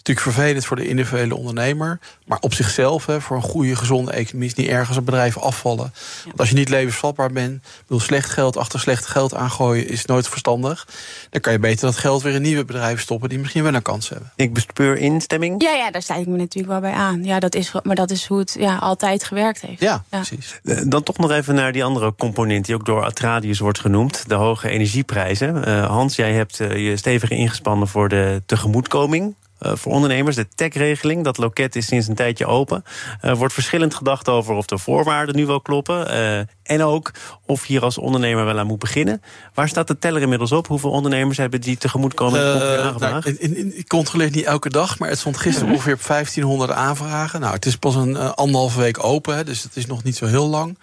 natuurlijk 0.06 0.36
vervelend 0.36 0.66
voor 0.66 0.76
de 0.76 0.88
individuele 0.88 1.36
ondernemer. 1.36 1.98
Maar 2.25 2.38
op 2.40 2.54
zichzelf, 2.54 3.06
hè, 3.06 3.20
voor 3.20 3.36
een 3.36 3.42
goede, 3.42 3.76
gezonde 3.76 4.12
economie, 4.12 4.48
is 4.48 4.54
niet 4.54 4.68
erg 4.68 4.88
als 4.88 5.04
bedrijven 5.04 5.42
afvallen. 5.42 5.92
Want 6.25 6.38
als 6.38 6.48
je 6.48 6.54
niet 6.54 6.68
levensvatbaar 6.68 7.32
bent, 7.32 7.64
wil 7.86 8.00
slecht 8.00 8.30
geld 8.30 8.56
achter 8.56 8.80
slecht 8.80 9.06
geld 9.06 9.34
aangooien, 9.34 9.88
is 9.88 10.04
nooit 10.04 10.28
verstandig. 10.28 10.86
Dan 11.30 11.40
kan 11.40 11.52
je 11.52 11.58
beter 11.58 11.86
dat 11.86 11.96
geld 11.96 12.22
weer 12.22 12.34
in 12.34 12.42
nieuwe 12.42 12.64
bedrijven 12.64 13.02
stoppen 13.02 13.28
die 13.28 13.38
misschien 13.38 13.62
wel 13.62 13.75
een 13.75 13.82
kans 13.82 14.08
hebben. 14.08 14.32
Ik 14.36 14.52
bespeur 14.52 14.96
instemming. 14.96 15.62
Ja, 15.62 15.72
ja 15.72 15.90
daar 15.90 16.02
sta 16.02 16.14
ik 16.14 16.26
me 16.26 16.36
natuurlijk 16.36 16.72
wel 16.72 16.90
bij 16.90 17.00
aan. 17.00 17.25
Ja, 17.25 17.40
dat 17.40 17.54
is, 17.54 17.72
maar 17.82 17.96
dat 17.96 18.10
is 18.10 18.26
hoe 18.26 18.38
het 18.38 18.56
ja, 18.58 18.76
altijd 18.76 19.25
gewerkt 19.25 19.60
heeft. 19.60 19.80
Ja, 19.80 20.04
ja, 20.10 20.18
precies. 20.18 20.60
Eh, 20.64 20.80
dan 20.86 21.02
toch 21.02 21.18
nog 21.18 21.30
even 21.30 21.54
naar 21.54 21.72
die 21.72 21.84
andere 21.84 22.14
component 22.14 22.64
die 22.66 22.75
ook 22.75 22.86
door 22.86 23.04
Atradius 23.04 23.58
wordt 23.58 23.80
genoemd: 23.80 24.28
de 24.28 24.34
hoge 24.34 24.68
energieprijzen. 24.68 25.68
Uh, 25.68 25.86
Hans, 25.86 26.16
jij 26.16 26.32
hebt 26.32 26.60
uh, 26.60 26.88
je 26.88 26.96
stevig 26.96 27.30
ingespannen 27.30 27.88
voor 27.88 28.08
de 28.08 28.42
tegemoetkoming 28.46 29.34
voor 29.58 29.92
ondernemers. 29.92 30.36
De 30.36 30.48
tech-regeling, 30.54 31.25
dat 31.25 31.38
loket 31.38 31.76
is 31.76 31.86
sinds 31.86 32.08
een 32.08 32.14
tijdje 32.14 32.46
open. 32.46 32.84
Er 33.20 33.30
uh, 33.30 33.36
wordt 33.36 33.54
verschillend 33.54 33.94
gedacht 33.94 34.28
over 34.28 34.54
of 34.54 34.66
de 34.66 34.78
voorwaarden 34.78 35.36
nu 35.36 35.46
wel 35.46 35.60
kloppen. 35.60 36.14
Uh, 36.14 36.38
en 36.62 36.82
ook 36.82 37.10
of 37.46 37.66
je 37.66 37.72
hier 37.72 37.82
als 37.82 37.98
ondernemer 37.98 38.44
wel 38.44 38.58
aan 38.58 38.66
moet 38.66 38.78
beginnen. 38.78 39.22
Waar 39.54 39.68
staat 39.68 39.86
de 39.86 39.98
teller 39.98 40.22
inmiddels 40.22 40.52
op? 40.52 40.66
Hoeveel 40.66 40.90
ondernemers 40.90 41.38
hebben 41.38 41.60
die 41.60 41.76
tegemoetkoming 41.76 42.44
aangevraagd? 42.44 43.40
Nou, 43.40 43.72
ik 43.75 43.88
controleer 43.88 44.30
niet 44.30 44.44
elke 44.44 44.68
dag, 44.68 44.98
maar 44.98 45.08
het 45.08 45.18
stond 45.18 45.36
gisteren 45.36 45.72
ongeveer 45.72 45.94
op 45.94 46.06
1500 46.06 46.70
aanvragen. 46.70 47.40
Nou, 47.40 47.54
het 47.54 47.66
is 47.66 47.76
pas 47.76 47.94
een 47.94 48.16
anderhalve 48.16 48.78
week 48.78 49.04
open, 49.04 49.36
hè, 49.36 49.44
dus 49.44 49.62
het 49.62 49.76
is 49.76 49.86
nog 49.86 50.02
niet 50.02 50.16
zo 50.16 50.26
heel 50.26 50.46
lang 50.46 50.76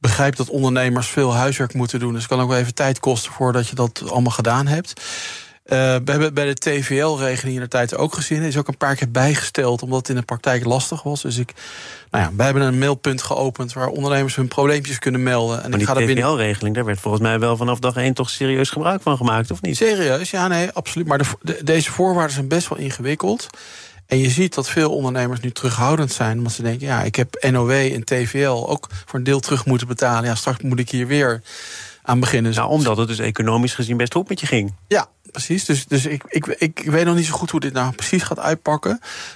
begrijp 0.00 0.36
dat 0.36 0.48
ondernemers 0.48 1.08
veel 1.08 1.34
huiswerk 1.34 1.74
moeten 1.74 1.98
doen. 1.98 2.12
Dus 2.12 2.22
het 2.22 2.30
kan 2.30 2.40
ook 2.40 2.48
wel 2.48 2.58
even 2.58 2.74
tijd 2.74 3.00
kosten 3.00 3.32
voordat 3.32 3.68
je 3.68 3.74
dat 3.74 4.02
allemaal 4.10 4.32
gedaan 4.32 4.66
hebt. 4.66 5.00
Uh, 5.70 5.76
we 5.78 6.10
hebben 6.10 6.34
bij 6.34 6.44
de 6.44 6.54
TVL-regeling 6.54 7.56
in 7.56 7.62
de 7.62 7.68
tijd 7.68 7.96
ook 7.96 8.14
gezien. 8.14 8.42
Is 8.42 8.56
ook 8.56 8.68
een 8.68 8.76
paar 8.76 8.96
keer 8.96 9.10
bijgesteld, 9.10 9.82
omdat 9.82 9.98
het 9.98 10.08
in 10.08 10.14
de 10.14 10.22
praktijk 10.22 10.64
lastig 10.64 11.02
was. 11.02 11.22
Dus 11.22 11.38
ik, 11.38 11.52
nou 12.10 12.24
ja, 12.24 12.30
we 12.36 12.42
hebben 12.42 12.62
een 12.62 12.78
mailpunt 12.78 13.22
geopend 13.22 13.72
waar 13.72 13.88
ondernemers 13.88 14.36
hun 14.36 14.48
probleempjes 14.48 14.98
kunnen 14.98 15.22
melden. 15.22 15.62
En 15.62 15.70
maar 15.70 15.78
die 15.78 16.14
TVL-regeling, 16.14 16.74
daar 16.74 16.84
werd 16.84 17.00
volgens 17.00 17.22
mij 17.22 17.38
wel 17.38 17.56
vanaf 17.56 17.78
dag 17.78 17.96
één 17.96 18.14
toch 18.14 18.30
serieus 18.30 18.70
gebruik 18.70 19.02
van 19.02 19.16
gemaakt, 19.16 19.50
of 19.50 19.62
niet? 19.62 19.76
Serieus, 19.76 20.30
ja, 20.30 20.48
nee, 20.48 20.70
absoluut. 20.72 21.06
Maar 21.06 21.18
de, 21.18 21.60
deze 21.64 21.90
voorwaarden 21.90 22.34
zijn 22.34 22.48
best 22.48 22.68
wel 22.68 22.78
ingewikkeld. 22.78 23.46
En 24.06 24.18
je 24.18 24.30
ziet 24.30 24.54
dat 24.54 24.68
veel 24.68 24.94
ondernemers 24.94 25.40
nu 25.40 25.50
terughoudend 25.50 26.12
zijn. 26.12 26.38
Omdat 26.38 26.52
ze 26.52 26.62
denken, 26.62 26.86
ja, 26.86 27.02
ik 27.02 27.16
heb 27.16 27.46
NOW 27.50 27.70
en 27.70 28.04
TVL 28.04 28.68
ook 28.68 28.88
voor 29.06 29.18
een 29.18 29.24
deel 29.24 29.40
terug 29.40 29.66
moeten 29.66 29.86
betalen. 29.86 30.24
Ja, 30.24 30.34
straks 30.34 30.62
moet 30.62 30.78
ik 30.78 30.90
hier 30.90 31.06
weer 31.06 31.42
aan 32.02 32.20
beginnen. 32.20 32.54
Nou, 32.54 32.70
omdat 32.70 32.96
het 32.96 33.08
dus 33.08 33.18
economisch 33.18 33.74
gezien 33.74 33.96
best 33.96 34.12
goed 34.12 34.28
met 34.28 34.40
je 34.40 34.46
ging. 34.46 34.74
Ja, 34.88 35.08
precies. 35.32 35.64
Dus, 35.64 35.86
dus 35.86 36.06
ik, 36.06 36.22
ik, 36.28 36.46
ik 36.46 36.82
weet 36.84 37.04
nog 37.04 37.14
niet 37.14 37.26
zo 37.26 37.32
goed 37.32 37.50
hoe 37.50 37.60
dit 37.60 37.72
nou 37.72 37.92
precies 37.92 38.22
gaat 38.22 38.38
uitpakken. 38.38 38.90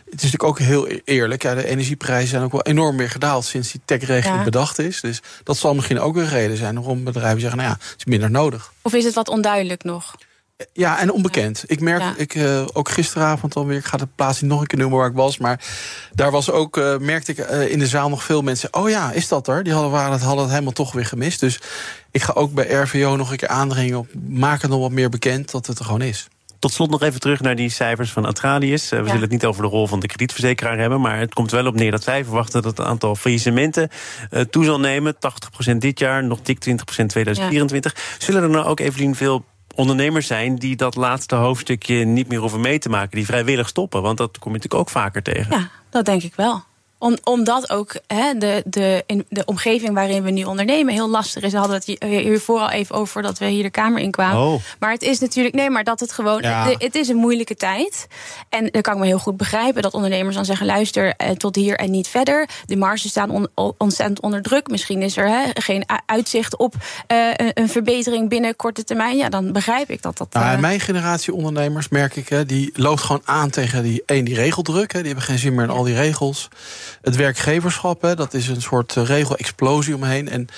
Het 0.05 0.23
is 0.23 0.33
natuurlijk 0.33 0.45
ook 0.45 0.59
heel 0.59 0.89
e- 0.91 1.01
eerlijk. 1.05 1.43
Ja, 1.43 1.55
de 1.55 1.67
energieprijzen 1.67 2.29
zijn 2.29 2.43
ook 2.43 2.53
wel 2.53 2.63
enorm 2.63 2.97
weer 2.97 3.11
gedaald 3.11 3.45
sinds 3.45 3.73
die 3.73 3.81
techregeling 3.85 4.45
bedacht 4.45 4.79
is. 4.79 5.01
Dus 5.01 5.23
dat 5.43 5.57
zal 5.57 5.75
misschien 5.75 6.01
ook 6.01 6.17
een 6.17 6.29
reden 6.29 6.57
zijn 6.57 6.75
waarom 6.75 7.05
bedrijven 7.05 7.41
zeggen: 7.41 7.59
nou 7.59 7.71
ja, 7.71 7.77
het 7.81 7.95
is 7.99 8.05
minder 8.05 8.31
nodig. 8.31 8.73
Of 8.83 8.93
is 8.93 9.05
het 9.05 9.15
wat 9.15 9.29
onduidelijk 9.29 9.85
nog? 9.85 10.15
Ja, 10.73 11.01
en 11.01 11.13
onbekend. 11.13 11.65
Ik 11.67 11.81
merk, 11.81 12.17
ik, 12.17 12.35
uh, 12.35 12.65
ook 12.73 12.89
gisteravond 12.89 13.57
alweer, 13.57 13.77
ik 13.77 13.85
ga 13.85 13.97
de 13.97 14.09
plaats 14.15 14.41
niet 14.41 14.51
nog 14.51 14.61
een 14.61 14.67
keer 14.67 14.79
noemen 14.79 14.99
waar 14.99 15.09
ik 15.09 15.15
was, 15.15 15.39
maar 15.39 15.61
daar 16.13 16.31
was 16.31 16.51
ook, 16.51 16.77
uh, 16.77 16.99
merkte 16.99 17.33
ik 17.33 17.39
uh, 17.39 17.71
in 17.71 17.79
de 17.79 17.87
zaal 17.87 18.09
nog 18.09 18.25
veel 18.25 18.43
mensen. 18.43 18.75
Oh 18.75 18.89
ja, 18.89 19.13
is 19.13 19.29
dat 19.29 19.49
er? 19.49 19.63
Die 19.63 19.73
hadden, 19.73 19.91
waren 19.91 20.13
het, 20.13 20.23
hadden 20.23 20.43
het 20.43 20.53
helemaal 20.53 20.73
toch 20.73 20.93
weer 20.93 21.07
gemist. 21.07 21.41
Dus 21.41 21.61
ik 22.11 22.23
ga 22.23 22.33
ook 22.33 22.53
bij 22.53 22.73
RVO 22.73 23.17
nog 23.17 23.31
een 23.31 23.37
keer 23.37 23.49
aandringen 23.49 23.99
op, 23.99 24.07
maak 24.29 24.63
het 24.63 24.71
nog 24.71 24.81
wat 24.81 24.91
meer 24.91 25.09
bekend 25.09 25.51
dat 25.51 25.67
het 25.67 25.79
er 25.79 25.85
gewoon 25.85 26.03
is. 26.03 26.29
Tot 26.59 26.73
slot 26.73 26.91
nog 26.91 27.03
even 27.03 27.21
terug 27.21 27.41
naar 27.41 27.57
die 27.57 27.71
cijfers 27.71 28.13
van 28.13 28.27
Atradius. 28.27 28.89
we 28.89 28.97
ja. 28.97 29.05
zullen 29.05 29.21
het 29.21 29.31
niet 29.31 29.45
over 29.45 29.63
de 29.63 29.69
rol 29.69 29.87
van 29.87 30.01
de 30.01 30.07
kredietverzekeraar 30.07 30.79
hebben... 30.79 31.01
maar 31.01 31.19
het 31.19 31.35
komt 31.35 31.51
wel 31.51 31.67
op 31.67 31.75
neer 31.75 31.91
dat 31.91 32.03
zij 32.03 32.25
verwachten 32.25 32.63
dat 32.63 32.77
het 32.77 32.87
aantal 32.87 33.17
faillissementen 33.17 33.89
uh, 34.31 34.41
toe 34.41 34.65
zal 34.65 34.81
nemen. 34.81 35.17
80% 35.73 35.77
dit 35.77 35.99
jaar, 35.99 36.25
nog 36.25 36.41
dik 36.43 36.69
20% 36.69 37.07
2024. 37.07 37.95
Ja. 37.95 38.01
Zullen 38.19 38.43
er 38.43 38.51
nou 38.51 38.67
ook, 38.67 38.81
Evelien, 38.81 39.15
veel 39.15 39.45
ondernemers 39.75 40.27
zijn 40.27 40.57
die 40.57 40.77
dat 40.77 40.95
laatste 40.95 41.35
hoofdstukje 41.35 42.05
niet 42.05 42.29
meer 42.29 42.39
hoeven 42.39 42.61
mee 42.61 42.79
te 42.79 42.89
maken, 42.89 43.17
die 43.17 43.27
vrijwillig 43.27 43.69
stoppen. 43.69 44.03
Want 44.03 44.19
dat 44.19 44.39
kom 44.39 44.53
je 44.53 44.57
natuurlijk 44.57 44.81
ook 44.81 44.91
vaker 44.91 45.23
tegen. 45.23 45.59
Ja, 45.59 45.69
dat 45.91 46.05
denk 46.05 46.23
ik 46.23 46.35
wel. 46.35 46.63
Om, 47.05 47.17
omdat 47.25 47.71
ook 47.71 47.97
hè, 48.07 48.39
de, 48.39 48.63
de, 48.67 49.03
in 49.07 49.27
de 49.29 49.45
omgeving 49.45 49.95
waarin 49.95 50.23
we 50.23 50.31
nu 50.31 50.45
ondernemen 50.45 50.93
heel 50.95 51.09
lastig 51.09 51.43
is. 51.43 51.53
We 51.53 51.59
hadden 51.59 51.77
het 51.77 51.97
hiervoor 52.01 52.61
al 52.61 52.71
even 52.71 52.95
over 52.95 53.13
voordat 53.13 53.39
we 53.39 53.47
hier 53.47 53.63
de 53.63 53.71
Kamer 53.71 54.01
in 54.01 54.11
kwamen. 54.11 54.41
Oh. 54.41 54.61
Maar 54.79 54.93
het 54.93 55.03
is 55.03 55.19
natuurlijk, 55.19 55.55
nee, 55.55 55.71
maar 55.71 55.85
dat 55.85 56.01
het 56.01 56.13
gewoon. 56.13 56.43
Ja. 56.43 56.69
Het, 56.69 56.83
het, 56.83 56.95
is 56.95 57.09
een 57.09 57.17
moeilijke 57.17 57.57
tijd. 57.57 58.07
En 58.49 58.69
dan 58.71 58.83
kan 58.83 58.95
ik 58.95 59.01
me 59.01 59.07
heel 59.07 59.19
goed 59.19 59.37
begrijpen 59.37 59.83
dat 59.83 59.95
ondernemers 59.95 60.35
dan 60.35 60.45
zeggen: 60.45 60.67
luister, 60.67 61.15
eh, 61.17 61.31
tot 61.31 61.55
hier 61.55 61.77
en 61.77 61.91
niet 61.91 62.09
verder. 62.09 62.49
De 62.67 62.77
marges 62.77 63.11
staan 63.11 63.31
on, 63.31 63.49
ontzettend 63.79 64.21
onder 64.21 64.43
druk. 64.43 64.69
Misschien 64.69 65.03
is 65.03 65.17
er 65.17 65.29
hè, 65.29 65.45
geen 65.53 65.85
uitzicht 66.07 66.57
op 66.57 66.75
uh, 67.13 67.29
een, 67.37 67.51
een, 67.55 67.69
verbetering 67.69 68.29
binnen 68.29 68.57
korte 68.57 68.85
termijn. 68.85 69.17
Ja, 69.17 69.29
dan 69.29 69.53
begrijp 69.53 69.91
ik 69.91 70.03
dat 70.03 70.19
dat. 70.19 70.29
Uh... 70.37 70.43
Nou, 70.43 70.61
mijn 70.61 70.81
generatie 70.81 71.35
ondernemers, 71.35 71.89
merk 71.89 72.17
ik, 72.17 72.29
hè, 72.29 72.47
die 72.47 72.71
loopt 72.75 73.01
gewoon 73.01 73.23
aan 73.25 73.51
tegen 73.51 73.83
die, 73.83 74.03
één, 74.07 74.25
die 74.25 74.35
regeldruk. 74.35 74.93
Hè, 74.93 74.99
die 74.99 75.07
hebben 75.07 75.25
geen 75.25 75.39
zin 75.39 75.55
meer 75.55 75.65
in 75.65 75.71
al 75.71 75.83
die 75.83 75.95
regels. 75.95 76.49
Het 77.03 77.17
werkgeverschap, 77.17 78.03
hè, 78.03 78.15
dat 78.15 78.35
is 78.35 78.49
een 78.49 78.63
soort 78.63 78.93
regelexplosie 78.93 79.95
omheen. 79.95 80.29
En 80.29 80.49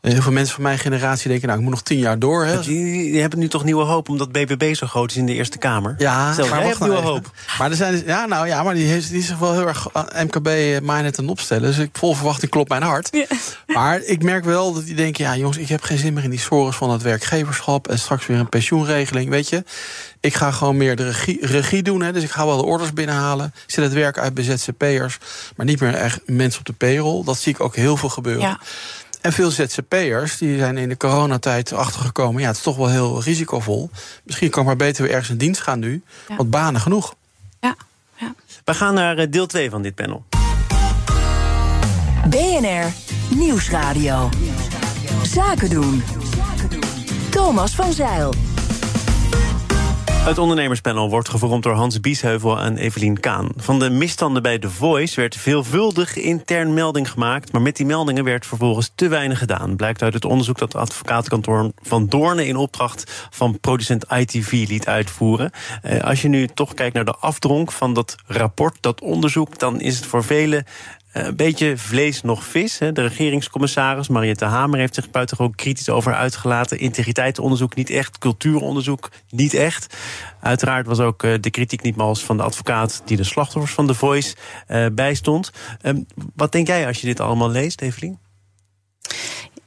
heel 0.00 0.22
veel 0.22 0.32
mensen 0.32 0.54
van 0.54 0.62
mijn 0.62 0.78
generatie 0.78 1.28
denken, 1.28 1.46
nou, 1.46 1.58
ik 1.58 1.64
moet 1.64 1.74
nog 1.74 1.82
tien 1.82 1.98
jaar 1.98 2.18
door. 2.18 2.44
Hè. 2.44 2.60
Die, 2.60 3.10
die 3.12 3.20
hebben 3.20 3.38
nu 3.38 3.48
toch 3.48 3.64
nieuwe 3.64 3.84
hoop, 3.84 4.08
omdat 4.08 4.32
BBB 4.32 4.74
zo 4.74 4.86
groot 4.86 5.10
is 5.10 5.16
in 5.16 5.26
de 5.26 5.34
Eerste 5.34 5.58
Kamer. 5.58 5.94
Ja, 5.98 6.32
Stel, 6.32 6.48
maar 6.48 6.62
wacht 6.62 6.80
nieuwe 6.80 6.96
hoop. 6.96 7.30
Maar 7.58 7.70
er 7.70 7.76
zijn, 7.76 8.02
ja, 8.06 8.26
nou 8.26 8.46
ja, 8.46 8.62
maar 8.62 8.74
die, 8.74 8.86
heeft, 8.86 9.08
die 9.08 9.18
is 9.18 9.26
zich 9.26 9.38
wel 9.38 9.52
heel 9.52 9.66
erg 9.66 9.86
MKB-minded 10.24 11.18
aan 11.18 11.28
opstellen. 11.28 11.62
Dus 11.62 11.78
ik 11.78 11.90
vol 11.92 12.14
verwachting 12.14 12.50
klopt 12.50 12.68
mijn 12.68 12.82
hart. 12.82 13.08
Ja. 13.12 13.26
Maar 13.66 14.02
ik 14.02 14.22
merk 14.22 14.44
wel 14.44 14.72
dat 14.72 14.84
die 14.84 14.94
denken, 14.94 15.24
ja, 15.24 15.36
jongens, 15.36 15.56
ik 15.56 15.68
heb 15.68 15.82
geen 15.82 15.98
zin 15.98 16.12
meer 16.12 16.24
in 16.24 16.30
die 16.30 16.38
sores 16.38 16.76
van 16.76 16.90
het 16.90 17.02
werkgeverschap 17.02 17.88
en 17.88 17.98
straks 17.98 18.26
weer 18.26 18.38
een 18.38 18.48
pensioenregeling, 18.48 19.30
weet 19.30 19.48
je. 19.48 19.64
Ik 20.20 20.34
ga 20.34 20.50
gewoon 20.50 20.76
meer 20.76 20.96
de 20.96 21.04
regie, 21.04 21.46
regie 21.46 21.82
doen. 21.82 22.02
Hè. 22.02 22.12
Dus 22.12 22.22
ik 22.22 22.30
ga 22.30 22.46
wel 22.46 22.56
de 22.56 22.64
orders 22.64 22.92
binnenhalen. 22.92 23.46
Ik 23.46 23.72
zet 23.74 23.84
het 23.84 23.92
werk 23.92 24.18
uit 24.18 24.34
bij 24.34 24.44
ZZP'ers. 24.44 25.18
Maar 25.56 25.66
niet 25.66 25.80
meer 25.80 25.94
echt 25.94 26.20
mensen 26.26 26.60
op 26.60 26.66
de 26.66 26.72
payroll. 26.72 27.24
Dat 27.24 27.38
zie 27.38 27.52
ik 27.52 27.60
ook 27.60 27.76
heel 27.76 27.96
veel 27.96 28.08
gebeuren. 28.08 28.42
Ja. 28.42 28.58
En 29.20 29.32
veel 29.32 29.50
ZZP'ers 29.50 30.38
die 30.38 30.58
zijn 30.58 30.78
in 30.78 30.88
de 30.88 30.96
coronatijd 30.96 31.72
achtergekomen. 31.72 32.40
Ja, 32.40 32.48
het 32.48 32.56
is 32.56 32.62
toch 32.62 32.76
wel 32.76 32.88
heel 32.88 33.22
risicovol. 33.22 33.90
Misschien 34.24 34.50
kan 34.50 34.60
ik 34.60 34.66
maar 34.66 34.76
beter 34.76 35.02
weer 35.02 35.12
ergens 35.12 35.30
in 35.30 35.36
dienst 35.36 35.60
gaan 35.60 35.78
nu. 35.78 36.02
Ja. 36.28 36.36
Want 36.36 36.50
banen 36.50 36.80
genoeg. 36.80 37.14
Ja. 37.60 37.76
ja. 38.16 38.34
We 38.64 38.74
gaan 38.74 38.94
naar 38.94 39.30
deel 39.30 39.46
2 39.46 39.70
van 39.70 39.82
dit 39.82 39.94
panel. 39.94 40.24
BNR 42.28 42.92
Nieuwsradio. 43.36 44.28
Zaken 45.22 45.70
doen. 45.70 46.02
Thomas 47.30 47.74
van 47.74 47.92
Zeil. 47.92 48.49
Het 50.20 50.38
ondernemerspanel 50.38 51.10
wordt 51.10 51.28
gevormd 51.28 51.62
door 51.62 51.74
Hans 51.74 52.00
Biesheuvel 52.00 52.58
en 52.58 52.76
Evelien 52.76 53.20
Kaan. 53.20 53.48
Van 53.56 53.78
de 53.78 53.90
misstanden 53.90 54.42
bij 54.42 54.58
The 54.58 54.70
Voice 54.70 55.20
werd 55.20 55.36
veelvuldig 55.36 56.16
intern 56.16 56.74
melding 56.74 57.10
gemaakt... 57.10 57.52
maar 57.52 57.62
met 57.62 57.76
die 57.76 57.86
meldingen 57.86 58.24
werd 58.24 58.46
vervolgens 58.46 58.92
te 58.94 59.08
weinig 59.08 59.38
gedaan. 59.38 59.76
Blijkt 59.76 60.02
uit 60.02 60.14
het 60.14 60.24
onderzoek 60.24 60.58
dat 60.58 60.74
advocatenkantoor 60.74 61.70
van 61.82 62.06
Doornen... 62.06 62.46
in 62.46 62.56
opdracht 62.56 63.28
van 63.30 63.60
producent 63.60 64.04
ITV 64.12 64.64
liet 64.68 64.86
uitvoeren. 64.86 65.50
Eh, 65.82 66.00
als 66.00 66.22
je 66.22 66.28
nu 66.28 66.46
toch 66.46 66.74
kijkt 66.74 66.94
naar 66.94 67.04
de 67.04 67.16
afdronk 67.16 67.72
van 67.72 67.94
dat 67.94 68.16
rapport, 68.26 68.76
dat 68.80 69.00
onderzoek... 69.00 69.58
dan 69.58 69.80
is 69.80 69.96
het 69.96 70.06
voor 70.06 70.24
velen 70.24 70.64
een 71.12 71.36
beetje 71.36 71.76
vlees 71.76 72.22
nog 72.22 72.44
vis. 72.44 72.78
De 72.78 72.92
regeringscommissaris 72.92 74.08
Mariette 74.08 74.44
Hamer 74.44 74.78
heeft 74.78 74.94
zich 74.94 75.10
buitengewoon 75.10 75.54
kritisch 75.54 75.88
over 75.88 76.14
uitgelaten. 76.14 76.78
Integriteitsonderzoek 76.78 77.74
niet 77.74 77.90
echt, 77.90 78.18
cultuuronderzoek 78.18 79.10
niet 79.30 79.54
echt. 79.54 79.96
Uiteraard 80.40 80.86
was 80.86 81.00
ook 81.00 81.20
de 81.20 81.50
kritiek 81.50 81.82
niet 81.82 81.96
mals 81.96 82.24
van 82.24 82.36
de 82.36 82.42
advocaat 82.42 83.02
die 83.04 83.16
de 83.16 83.24
slachtoffers 83.24 83.74
van 83.74 83.86
The 83.86 83.94
Voice 83.94 84.36
bijstond. 84.92 85.52
Wat 86.34 86.52
denk 86.52 86.66
jij 86.66 86.86
als 86.86 87.00
je 87.00 87.06
dit 87.06 87.20
allemaal 87.20 87.50
leest, 87.50 87.80
Evelien? 87.80 88.18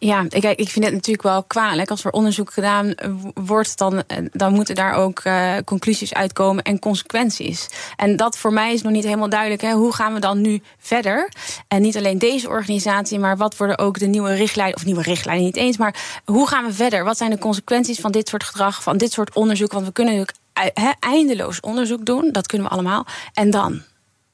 Ja, 0.04 0.26
kijk, 0.28 0.60
ik 0.60 0.70
vind 0.70 0.86
het 0.86 0.94
natuurlijk 0.94 1.24
wel 1.24 1.44
kwalijk. 1.44 1.90
Als 1.90 2.04
er 2.04 2.12
onderzoek 2.12 2.54
gedaan 2.54 2.94
wordt, 3.34 3.78
dan, 3.78 4.04
dan 4.32 4.54
moeten 4.54 4.76
daar 4.76 4.94
ook 4.94 5.24
uh, 5.24 5.54
conclusies 5.66 6.14
uitkomen 6.14 6.64
en 6.64 6.80
consequenties. 6.80 7.70
En 7.96 8.16
dat 8.16 8.38
voor 8.38 8.54
mij 8.54 8.74
is 8.74 8.82
nog 8.82 8.92
niet 8.92 9.04
helemaal 9.04 9.30
duidelijk. 9.30 9.62
Hè. 9.62 9.72
Hoe 9.72 9.94
gaan 9.94 10.14
we 10.14 10.20
dan 10.20 10.42
nu 10.42 10.62
verder? 10.78 11.32
En 11.68 11.82
niet 11.82 11.98
alleen 11.98 12.18
deze 12.18 12.48
organisatie, 12.48 13.20
maar 13.20 13.38
wat 13.38 13.58
worden 13.58 13.78
ook 13.78 14.00
de 14.00 14.06
nieuwe 14.06 14.34
richtlijnen, 14.34 14.76
of 14.76 14.86
nieuwe 14.86 15.02
richtlijnen 15.02 15.46
niet 15.46 15.58
eens, 15.58 15.78
maar 15.78 16.22
hoe 16.26 16.48
gaan 16.48 16.66
we 16.66 16.74
verder? 16.74 17.04
Wat 17.04 17.18
zijn 17.18 17.30
de 17.30 17.38
consequenties 17.38 18.00
van 18.00 18.12
dit 18.12 18.30
soort 18.30 18.44
gedrag, 18.44 18.84
van 18.84 18.98
dit 18.98 19.12
soort 19.12 19.36
onderzoek? 19.36 19.72
Want 19.72 19.86
we 19.86 19.92
kunnen 19.92 20.18
natuurlijk 20.18 20.98
eindeloos 21.00 21.60
onderzoek 21.60 22.06
doen, 22.06 22.32
dat 22.32 22.48
kunnen 22.48 22.68
we 22.68 22.74
allemaal. 22.74 23.06
En 23.34 23.50
dan? 23.50 23.82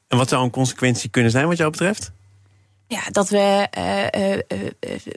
En 0.08 0.18
wat 0.18 0.30
zou 0.30 0.44
een 0.44 0.50
consequentie 0.50 1.10
kunnen 1.10 1.32
zijn, 1.32 1.48
wat 1.48 1.58
jou 1.58 1.72
betreft? 1.72 2.12
Ja, 2.92 3.02
dat 3.12 3.30
we 3.30 3.68
uh, 3.78 4.62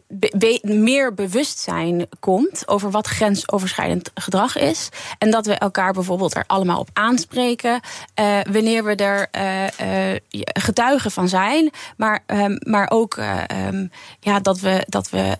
be 0.08 0.32
be 0.38 0.60
meer 0.62 1.14
bewustzijn 1.14 2.06
komt 2.20 2.68
over 2.68 2.90
wat 2.90 3.06
grensoverschrijdend 3.06 4.10
gedrag 4.14 4.56
is. 4.56 4.88
En 5.18 5.30
dat 5.30 5.46
we 5.46 5.54
elkaar 5.54 5.92
bijvoorbeeld 5.92 6.36
er 6.36 6.44
allemaal 6.46 6.78
op 6.78 6.88
aanspreken. 6.92 7.80
wanneer 8.50 8.84
we 8.84 8.94
er 8.94 9.28
getuigen 10.52 11.10
van 11.10 11.28
zijn. 11.28 11.70
Maar, 11.96 12.24
maar 12.58 12.90
ook 12.90 13.16
um, 13.66 13.90
ja, 14.20 14.40
dat 14.40 14.60
we, 14.60 14.84
dat 14.88 15.10
we 15.10 15.36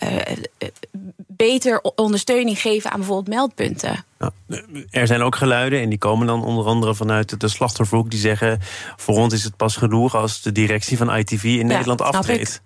beter 1.36 1.80
ondersteuning 1.80 2.60
geven 2.60 2.90
aan 2.90 2.98
bijvoorbeeld 2.98 3.36
meldpunten. 3.36 4.04
Nou, 4.18 4.32
er 4.90 5.06
zijn 5.06 5.22
ook 5.22 5.36
geluiden, 5.36 5.80
en 5.80 5.88
die 5.88 5.98
komen 5.98 6.26
dan 6.26 6.44
onder 6.44 6.66
andere 6.66 6.94
vanuit 6.94 7.40
de 7.40 7.48
slachtofferhoek, 7.48 8.10
die 8.10 8.20
zeggen: 8.20 8.58
voor 8.96 9.16
ons 9.16 9.34
is 9.34 9.44
het 9.44 9.56
pas 9.56 9.76
genoeg 9.76 10.14
als 10.14 10.42
de 10.42 10.52
directie 10.52 10.96
van 10.96 11.14
ITV 11.14 11.44
in 11.44 11.56
ja, 11.56 11.64
Nederland 11.64 12.02
aftreedt. 12.02 12.62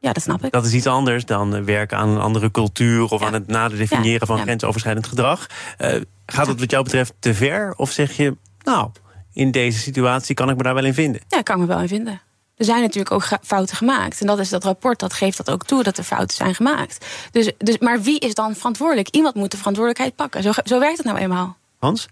Ja, 0.00 0.12
dat 0.12 0.22
snap 0.22 0.44
ik. 0.44 0.52
Dat 0.52 0.64
is 0.64 0.72
iets 0.72 0.86
anders 0.86 1.24
dan 1.24 1.64
werken 1.64 1.98
aan 1.98 2.08
een 2.08 2.20
andere 2.20 2.50
cultuur 2.50 3.04
of 3.10 3.20
ja. 3.20 3.26
aan 3.26 3.32
het 3.32 3.46
nader 3.46 3.78
definiëren 3.78 4.20
ja, 4.20 4.26
van 4.26 4.38
grensoverschrijdend 4.38 5.06
gedrag. 5.06 5.46
Uh, 5.78 6.00
gaat 6.26 6.46
het 6.46 6.60
wat 6.60 6.70
jou 6.70 6.84
betreft 6.84 7.14
te 7.18 7.34
ver? 7.34 7.74
Of 7.76 7.90
zeg 7.90 8.16
je, 8.16 8.36
nou, 8.62 8.90
in 9.32 9.50
deze 9.50 9.78
situatie 9.78 10.34
kan 10.34 10.50
ik 10.50 10.56
me 10.56 10.62
daar 10.62 10.74
wel 10.74 10.84
in 10.84 10.94
vinden? 10.94 11.20
Ja, 11.28 11.42
kan 11.42 11.54
ik 11.54 11.60
me 11.60 11.68
wel 11.68 11.80
in 11.80 11.88
vinden. 11.88 12.20
Er 12.56 12.64
zijn 12.64 12.80
natuurlijk 12.80 13.14
ook 13.14 13.28
fouten 13.42 13.76
gemaakt. 13.76 14.20
En 14.20 14.26
dat 14.26 14.38
is 14.38 14.48
dat 14.48 14.64
rapport, 14.64 14.98
dat 14.98 15.12
geeft 15.12 15.36
dat 15.36 15.50
ook 15.50 15.64
toe, 15.64 15.82
dat 15.82 15.98
er 15.98 16.04
fouten 16.04 16.36
zijn 16.36 16.54
gemaakt. 16.54 17.06
Dus, 17.30 17.52
dus, 17.58 17.78
maar 17.78 18.02
wie 18.02 18.18
is 18.18 18.34
dan 18.34 18.54
verantwoordelijk? 18.54 19.08
Iemand 19.08 19.34
moet 19.34 19.50
de 19.50 19.56
verantwoordelijkheid 19.56 20.16
pakken. 20.16 20.42
Zo, 20.42 20.52
zo 20.64 20.78
werkt 20.78 20.96
het 20.96 21.06
nou 21.06 21.18
eenmaal. 21.18 21.56
Hans? 21.78 22.08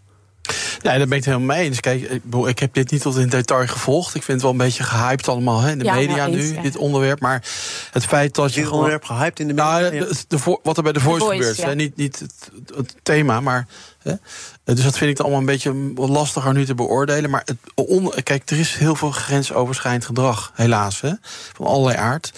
Ja, 0.82 0.98
daar 0.98 1.08
ben 1.08 1.18
ik 1.18 1.24
het 1.24 1.24
helemaal 1.24 1.56
mee 1.56 1.64
eens. 1.64 1.80
Kijk, 1.80 2.20
ik 2.46 2.58
heb 2.58 2.74
dit 2.74 2.90
niet 2.90 3.02
tot 3.02 3.16
in 3.16 3.28
detail 3.28 3.66
gevolgd. 3.66 4.14
Ik 4.14 4.22
vind 4.22 4.32
het 4.32 4.42
wel 4.42 4.50
een 4.50 4.66
beetje 4.66 4.82
gehyped 4.82 5.28
allemaal 5.28 5.60
hè, 5.60 5.70
in 5.70 5.78
de 5.78 5.84
ja, 5.84 5.94
media 5.94 6.26
eens, 6.26 6.36
nu, 6.36 6.54
ja. 6.54 6.62
dit 6.62 6.76
onderwerp. 6.76 7.20
Maar 7.20 7.42
het 7.90 8.04
feit 8.04 8.34
dat 8.34 8.54
je. 8.54 8.60
Dit 8.60 8.70
onderwerp 8.70 9.04
gehyped 9.04 9.40
in 9.40 9.46
de 9.46 9.54
media? 9.54 9.78
Nou, 9.78 9.90
de, 9.90 10.14
de, 10.28 10.36
de, 10.36 10.58
wat 10.62 10.76
er 10.76 10.82
bij 10.82 10.92
de 10.92 11.00
Voice, 11.00 11.24
Voice 11.24 11.38
gebeurt. 11.38 11.56
ja. 11.56 11.66
Hè, 11.68 11.74
niet, 11.74 11.96
niet 11.96 12.18
het, 12.18 12.50
het, 12.76 12.94
thema, 13.02 13.40
maar. 13.40 13.66
Hè, 14.02 14.14
dus 14.64 14.84
dat 14.84 14.98
vind 14.98 15.10
ik 15.10 15.16
dan 15.16 15.26
allemaal 15.26 15.40
een 15.40 15.52
beetje 15.54 15.92
lastiger 15.94 16.52
nu 16.52 16.64
te 16.64 16.74
beoordelen. 16.74 17.30
Maar 17.30 17.42
het, 17.44 17.56
on, 17.74 18.12
kijk, 18.22 18.50
er 18.50 18.58
is 18.58 18.74
heel 18.74 18.94
veel 18.94 19.10
grensoverschrijdend 19.10 20.04
gedrag, 20.04 20.52
helaas. 20.54 21.00
Hè, 21.00 21.10
van 21.52 21.66
allerlei 21.66 21.96
aard. 21.96 22.32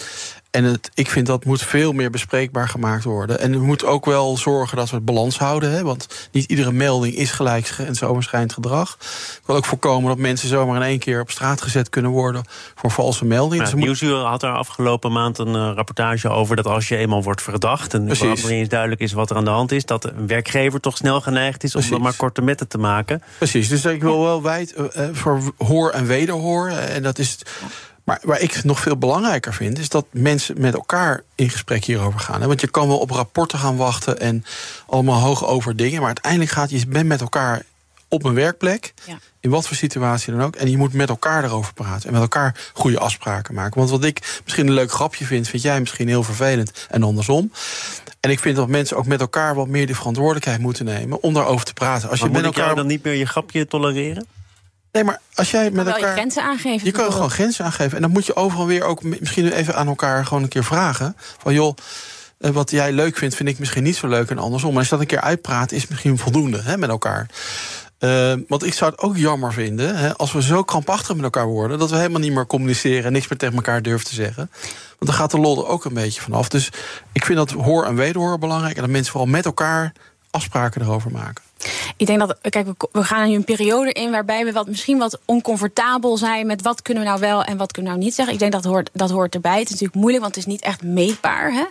En 0.57 0.63
het, 0.63 0.89
ik 0.93 1.09
vind 1.09 1.25
dat 1.25 1.45
moet 1.45 1.61
veel 1.61 1.91
meer 1.91 2.09
bespreekbaar 2.09 2.69
gemaakt 2.69 3.03
worden. 3.03 3.39
En 3.39 3.51
we 3.51 3.65
moeten 3.65 3.87
ook 3.87 4.05
wel 4.05 4.37
zorgen 4.37 4.77
dat 4.77 4.89
we 4.89 4.95
het 4.95 5.05
balans 5.05 5.37
houden. 5.37 5.71
Hè, 5.71 5.83
want 5.83 6.29
niet 6.31 6.49
iedere 6.49 6.71
melding 6.71 7.15
is 7.15 7.31
gelijk 7.31 7.75
en 7.77 7.95
zomerschijnend 7.95 8.53
gedrag. 8.53 8.97
Ik 9.39 9.41
wil 9.45 9.55
ook 9.55 9.65
voorkomen 9.65 10.09
dat 10.09 10.17
mensen 10.17 10.47
zomaar 10.47 10.75
in 10.75 10.81
één 10.81 10.99
keer 10.99 11.21
op 11.21 11.31
straat 11.31 11.61
gezet 11.61 11.89
kunnen 11.89 12.11
worden 12.11 12.43
voor 12.75 12.91
valse 12.91 13.25
meldingen. 13.25 13.63
Nou, 13.63 13.75
dus 13.75 13.83
Nieuwsuur 13.83 14.15
had 14.15 14.43
er 14.43 14.49
afgelopen 14.49 15.11
maand 15.11 15.37
een 15.37 15.55
uh, 15.55 15.71
rapportage 15.75 16.29
over 16.29 16.55
dat 16.55 16.67
als 16.67 16.87
je 16.87 16.97
eenmaal 16.97 17.23
wordt 17.23 17.41
verdacht 17.41 17.93
en 17.93 18.03
niet 18.03 18.47
eens 18.47 18.69
duidelijk 18.69 19.01
is 19.01 19.13
wat 19.13 19.29
er 19.29 19.35
aan 19.35 19.45
de 19.45 19.49
hand 19.49 19.71
is, 19.71 19.85
dat 19.85 20.05
een 20.05 20.27
werkwerkgever 20.27 20.79
toch 20.79 20.97
snel 20.97 21.21
geneigd 21.21 21.63
is 21.63 21.75
om 21.75 21.89
dan 21.89 22.01
maar 22.01 22.15
korte 22.15 22.41
metten 22.41 22.67
te 22.67 22.77
maken. 22.77 23.23
Precies, 23.37 23.69
dus 23.69 23.85
ik 23.85 24.01
wil 24.01 24.23
wel 24.23 24.41
wijd 24.41 24.75
uh, 24.77 25.09
voor 25.11 25.41
hoor 25.57 25.89
en 25.89 26.05
wederhoor. 26.05 26.67
En 26.69 27.03
dat 27.03 27.19
is. 27.19 27.37
Maar 28.07 28.19
waar 28.21 28.41
ik 28.41 28.63
nog 28.63 28.79
veel 28.79 28.97
belangrijker 28.97 29.53
vind, 29.53 29.79
is 29.79 29.89
dat 29.89 30.05
mensen 30.11 30.61
met 30.61 30.73
elkaar 30.73 31.23
in 31.35 31.49
gesprek 31.49 31.85
hierover 31.85 32.19
gaan. 32.19 32.47
Want 32.47 32.61
je 32.61 32.67
kan 32.67 32.87
wel 32.87 32.97
op 32.97 33.09
rapporten 33.09 33.59
gaan 33.59 33.75
wachten 33.75 34.19
en 34.19 34.45
allemaal 34.85 35.19
hoog 35.19 35.45
over 35.45 35.75
dingen. 35.75 35.97
Maar 35.97 36.07
uiteindelijk 36.07 36.51
gaat 36.51 36.69
je 36.69 36.87
bent 36.87 37.07
met 37.07 37.21
elkaar 37.21 37.63
op 38.07 38.23
een 38.23 38.33
werkplek. 38.33 38.93
Ja. 39.05 39.17
In 39.39 39.49
wat 39.49 39.67
voor 39.67 39.75
situatie 39.75 40.33
dan 40.33 40.41
ook. 40.41 40.55
En 40.55 40.69
je 40.69 40.77
moet 40.77 40.93
met 40.93 41.09
elkaar 41.09 41.43
erover 41.43 41.73
praten. 41.73 42.07
En 42.07 42.13
met 42.13 42.21
elkaar 42.21 42.69
goede 42.73 42.99
afspraken 42.99 43.53
maken. 43.53 43.77
Want 43.77 43.89
wat 43.89 44.03
ik 44.03 44.39
misschien 44.43 44.67
een 44.67 44.73
leuk 44.73 44.91
grapje 44.91 45.25
vind, 45.25 45.47
vind 45.47 45.61
jij 45.61 45.79
misschien 45.79 46.07
heel 46.07 46.23
vervelend. 46.23 46.87
En 46.89 47.03
andersom. 47.03 47.51
En 48.19 48.29
ik 48.29 48.39
vind 48.39 48.55
dat 48.55 48.67
mensen 48.67 48.97
ook 48.97 49.05
met 49.05 49.21
elkaar 49.21 49.55
wat 49.55 49.67
meer 49.67 49.87
de 49.87 49.95
verantwoordelijkheid 49.95 50.59
moeten 50.59 50.85
nemen 50.85 51.23
om 51.23 51.33
daarover 51.33 51.65
te 51.65 51.73
praten. 51.73 52.09
Als 52.09 52.19
je 52.19 52.29
met 52.29 52.43
elkaar 52.43 52.75
dan 52.75 52.87
niet 52.87 53.03
meer 53.03 53.13
je 53.13 53.25
grapje 53.25 53.67
tolereren? 53.67 54.36
Nee, 54.97 55.05
maar 55.05 55.19
als 55.33 55.51
jij 55.51 55.71
met 55.71 55.87
elkaar. 55.87 56.09
Je 56.09 56.13
grenzen 56.13 56.43
aangeven. 56.43 56.85
Je 56.85 56.91
kan 56.91 57.11
gewoon 57.11 57.29
grenzen 57.29 57.65
aangeven. 57.65 57.95
En 57.95 58.01
dan 58.01 58.11
moet 58.11 58.25
je 58.25 58.35
overal 58.35 58.65
weer 58.65 58.83
ook 58.83 59.03
misschien 59.03 59.51
even 59.51 59.75
aan 59.75 59.87
elkaar 59.87 60.25
gewoon 60.25 60.43
een 60.43 60.49
keer 60.49 60.63
vragen. 60.63 61.15
Van 61.17 61.53
joh. 61.53 61.77
Eh, 62.37 62.51
wat 62.51 62.71
jij 62.71 62.91
leuk 62.91 63.17
vindt, 63.17 63.35
vind 63.35 63.49
ik 63.49 63.59
misschien 63.59 63.83
niet 63.83 63.95
zo 63.95 64.07
leuk 64.07 64.29
en 64.29 64.37
andersom. 64.37 64.69
Maar 64.69 64.79
als 64.79 64.89
je 64.89 64.95
dat 64.95 65.01
een 65.01 65.09
keer 65.09 65.21
uitpraat, 65.21 65.71
is 65.71 65.87
misschien 65.87 66.17
voldoende 66.17 66.61
hè, 66.61 66.77
met 66.77 66.89
elkaar. 66.89 67.29
Uh, 67.99 68.33
want 68.47 68.65
ik 68.65 68.73
zou 68.73 68.91
het 68.91 68.99
ook 68.99 69.17
jammer 69.17 69.53
vinden 69.53 69.95
hè, 69.97 70.17
als 70.17 70.31
we 70.31 70.41
zo 70.41 70.63
krampachtig 70.63 71.15
met 71.15 71.23
elkaar 71.23 71.47
worden... 71.47 71.79
dat 71.79 71.89
we 71.89 71.95
helemaal 71.95 72.19
niet 72.19 72.33
meer 72.33 72.47
communiceren 72.47 73.05
en 73.05 73.11
niks 73.11 73.27
meer 73.27 73.37
tegen 73.37 73.55
elkaar 73.55 73.81
durven 73.81 74.07
te 74.07 74.13
zeggen. 74.13 74.49
Want 74.87 75.05
dan 75.05 75.13
gaat 75.13 75.31
de 75.31 75.39
lol 75.39 75.57
er 75.57 75.67
ook 75.67 75.85
een 75.85 75.93
beetje 75.93 76.21
vanaf. 76.21 76.49
Dus 76.49 76.69
ik 77.11 77.25
vind 77.25 77.37
dat 77.37 77.51
hoor 77.51 77.85
en 77.85 77.95
wederhoor 77.95 78.39
belangrijk... 78.39 78.75
en 78.75 78.81
dat 78.81 78.91
mensen 78.91 79.11
vooral 79.11 79.29
met 79.29 79.45
elkaar 79.45 79.93
afspraken 80.31 80.81
erover 80.81 81.11
maken. 81.11 81.43
Ik 81.97 82.07
denk 82.07 82.19
dat, 82.19 82.37
kijk, 82.41 82.67
we 82.91 83.03
gaan 83.03 83.27
nu 83.27 83.35
een 83.35 83.43
periode 83.43 83.91
in 83.91 84.11
waarbij 84.11 84.45
we 84.45 84.51
wat, 84.51 84.67
misschien 84.67 84.97
wat 84.97 85.19
oncomfortabel 85.25 86.17
zijn 86.17 86.47
met 86.47 86.61
wat 86.61 86.81
kunnen 86.81 87.03
we 87.03 87.09
nou 87.09 87.21
wel 87.21 87.43
en 87.43 87.57
wat 87.57 87.71
kunnen 87.71 87.91
we 87.91 87.97
nou 87.97 88.07
niet 88.07 88.15
zeggen. 88.15 88.33
Ik 88.33 88.39
denk 88.39 88.51
dat 88.51 88.63
hoort, 88.63 88.89
dat 88.93 89.09
hoort 89.09 89.35
erbij. 89.35 89.59
Het 89.59 89.63
is 89.63 89.69
natuurlijk 89.69 89.99
moeilijk, 89.99 90.23
want 90.23 90.35
het 90.35 90.45
is 90.45 90.51
niet 90.51 90.61
echt 90.61 90.83
meetbaar, 90.83 91.51
hè, 91.51 91.63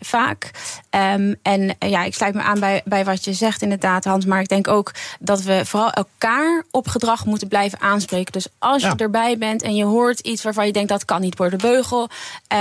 vaak. 0.00 0.50
Um, 0.90 1.36
en 1.42 1.76
ja, 1.78 2.04
ik 2.04 2.14
sluit 2.14 2.34
me 2.34 2.42
aan 2.42 2.60
bij, 2.60 2.82
bij 2.84 3.04
wat 3.04 3.24
je 3.24 3.32
zegt, 3.32 3.62
inderdaad, 3.62 4.04
Hans. 4.04 4.24
Maar 4.24 4.40
ik 4.40 4.48
denk 4.48 4.68
ook 4.68 4.92
dat 5.20 5.42
we 5.42 5.62
vooral 5.64 5.90
elkaar 5.90 6.64
op 6.70 6.88
gedrag 6.88 7.24
moeten 7.24 7.48
blijven 7.48 7.80
aanspreken. 7.80 8.32
Dus 8.32 8.46
als 8.58 8.82
je 8.82 8.94
erbij 8.96 9.38
bent 9.38 9.62
en 9.62 9.74
je 9.74 9.84
hoort 9.84 10.20
iets 10.20 10.42
waarvan 10.42 10.66
je 10.66 10.72
denkt 10.72 10.88
dat 10.88 11.04
kan 11.04 11.20
niet 11.20 11.36
worden 11.36 11.58
beugel, 11.58 12.08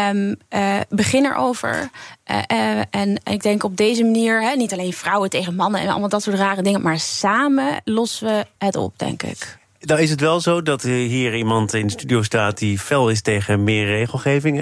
um, 0.10 0.36
uh, 0.50 0.80
begin 0.90 1.25
erover. 1.25 1.90
Uh, 2.32 2.38
uh, 2.60 2.82
en 2.90 3.22
ik 3.24 3.42
denk 3.42 3.64
op 3.64 3.78
deze 3.78 4.04
manier, 4.04 4.42
hè, 4.42 4.56
niet 4.56 4.74
alleen 4.74 4.94
vrouwen 4.94 5.30
tegen 5.30 5.56
mannen 5.56 5.82
en 5.82 5.90
allemaal 5.90 6.10
dat 6.10 6.24
soort 6.24 6.38
rare 6.38 6.62
dingen, 6.62 6.82
maar 6.82 7.00
samen 7.00 7.82
lossen 7.84 8.28
we 8.28 8.46
het 8.58 8.76
op, 8.76 9.00
denk 9.00 9.24
ik. 9.24 9.60
Nou 9.82 10.02
is 10.02 10.10
het 10.10 10.20
wel 10.20 10.40
zo 10.42 10.62
dat 10.62 10.82
hier 10.82 11.36
iemand 11.36 11.74
in 11.74 11.86
de 11.86 11.92
studio 11.92 12.22
staat 12.22 12.58
die 12.58 12.80
fel 12.80 13.10
is 13.10 13.22
tegen 13.22 13.64
meer 13.64 13.86
regelgeving. 13.86 14.60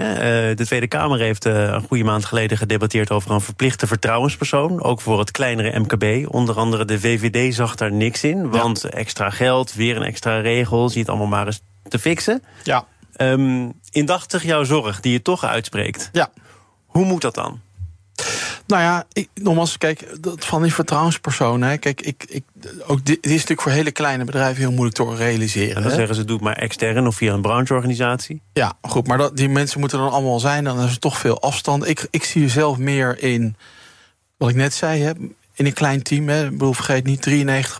De 0.55 0.65
Tweede 0.65 0.87
Kamer 0.87 1.19
heeft 1.19 1.45
een 1.45 1.81
goede 1.87 2.03
maand 2.03 2.25
geleden 2.25 2.57
gedebatteerd 2.57 3.11
over 3.11 3.31
een 3.31 3.41
verplichte 3.41 3.87
vertrouwenspersoon. 3.87 4.83
Ook 4.83 5.01
voor 5.01 5.19
het 5.19 5.31
kleinere 5.31 5.79
MKB. 5.79 6.33
Onder 6.33 6.55
andere 6.55 6.85
de 6.85 6.99
VVD 6.99 7.55
zag 7.55 7.75
daar 7.75 7.91
niks 7.91 8.23
in. 8.23 8.49
Want 8.49 8.83
extra 8.83 9.29
geld, 9.29 9.73
weer 9.73 9.95
een 9.95 10.03
extra 10.03 10.39
regel, 10.39 10.89
zie 10.89 10.99
het 10.99 11.09
allemaal 11.09 11.27
maar 11.27 11.45
eens 11.45 11.61
te 11.87 11.99
fixen. 11.99 12.43
Ja. 12.63 12.85
Um, 13.17 13.73
indachtig 13.91 14.43
jouw 14.43 14.63
zorg 14.63 14.99
die 14.99 15.11
je 15.11 15.21
toch 15.21 15.43
uitspreekt. 15.43 16.09
Ja. 16.11 16.29
Hoe 16.89 17.05
moet 17.05 17.21
dat 17.21 17.35
dan? 17.35 17.59
Nou 18.67 18.81
ja, 18.81 19.05
ik, 19.13 19.29
nogmaals, 19.33 19.77
kijk, 19.77 20.07
dat 20.21 20.45
van 20.45 20.61
die 20.61 20.73
vertrouwenspersonen. 20.73 21.79
Kijk, 21.79 22.01
ik, 22.01 22.25
ik, 22.27 22.43
ook 22.87 23.05
dit, 23.05 23.25
is 23.25 23.31
natuurlijk 23.31 23.61
voor 23.61 23.71
hele 23.71 23.91
kleine 23.91 24.25
bedrijven 24.25 24.61
heel 24.61 24.71
moeilijk 24.71 24.95
te 24.95 25.15
realiseren. 25.15 25.75
En 25.75 25.81
dan 25.81 25.91
zeggen 25.91 26.15
ze, 26.15 26.25
doe 26.25 26.39
maar 26.41 26.55
extern 26.55 27.07
of 27.07 27.15
via 27.15 27.33
een 27.33 27.41
brancheorganisatie. 27.41 28.41
Ja, 28.53 28.73
goed, 28.81 29.07
maar 29.07 29.17
dat, 29.17 29.37
die 29.37 29.49
mensen 29.49 29.79
moeten 29.79 29.99
dan 29.99 30.11
allemaal 30.11 30.39
zijn. 30.39 30.63
Dan 30.63 30.79
is 30.79 30.91
er 30.91 30.99
toch 30.99 31.17
veel 31.17 31.41
afstand. 31.41 31.87
Ik, 31.87 32.07
ik 32.09 32.23
zie 32.23 32.49
zelf 32.49 32.77
meer 32.77 33.23
in, 33.23 33.55
wat 34.37 34.49
ik 34.49 34.55
net 34.55 34.73
zei, 34.73 35.01
hè, 35.01 35.11
in 35.53 35.65
een 35.65 35.73
klein 35.73 36.03
team. 36.03 36.29
Hè. 36.29 36.43
Ik 36.45 36.51
bedoel, 36.51 36.73
vergeet 36.73 37.05
niet, 37.05 37.27
93% 37.29 37.31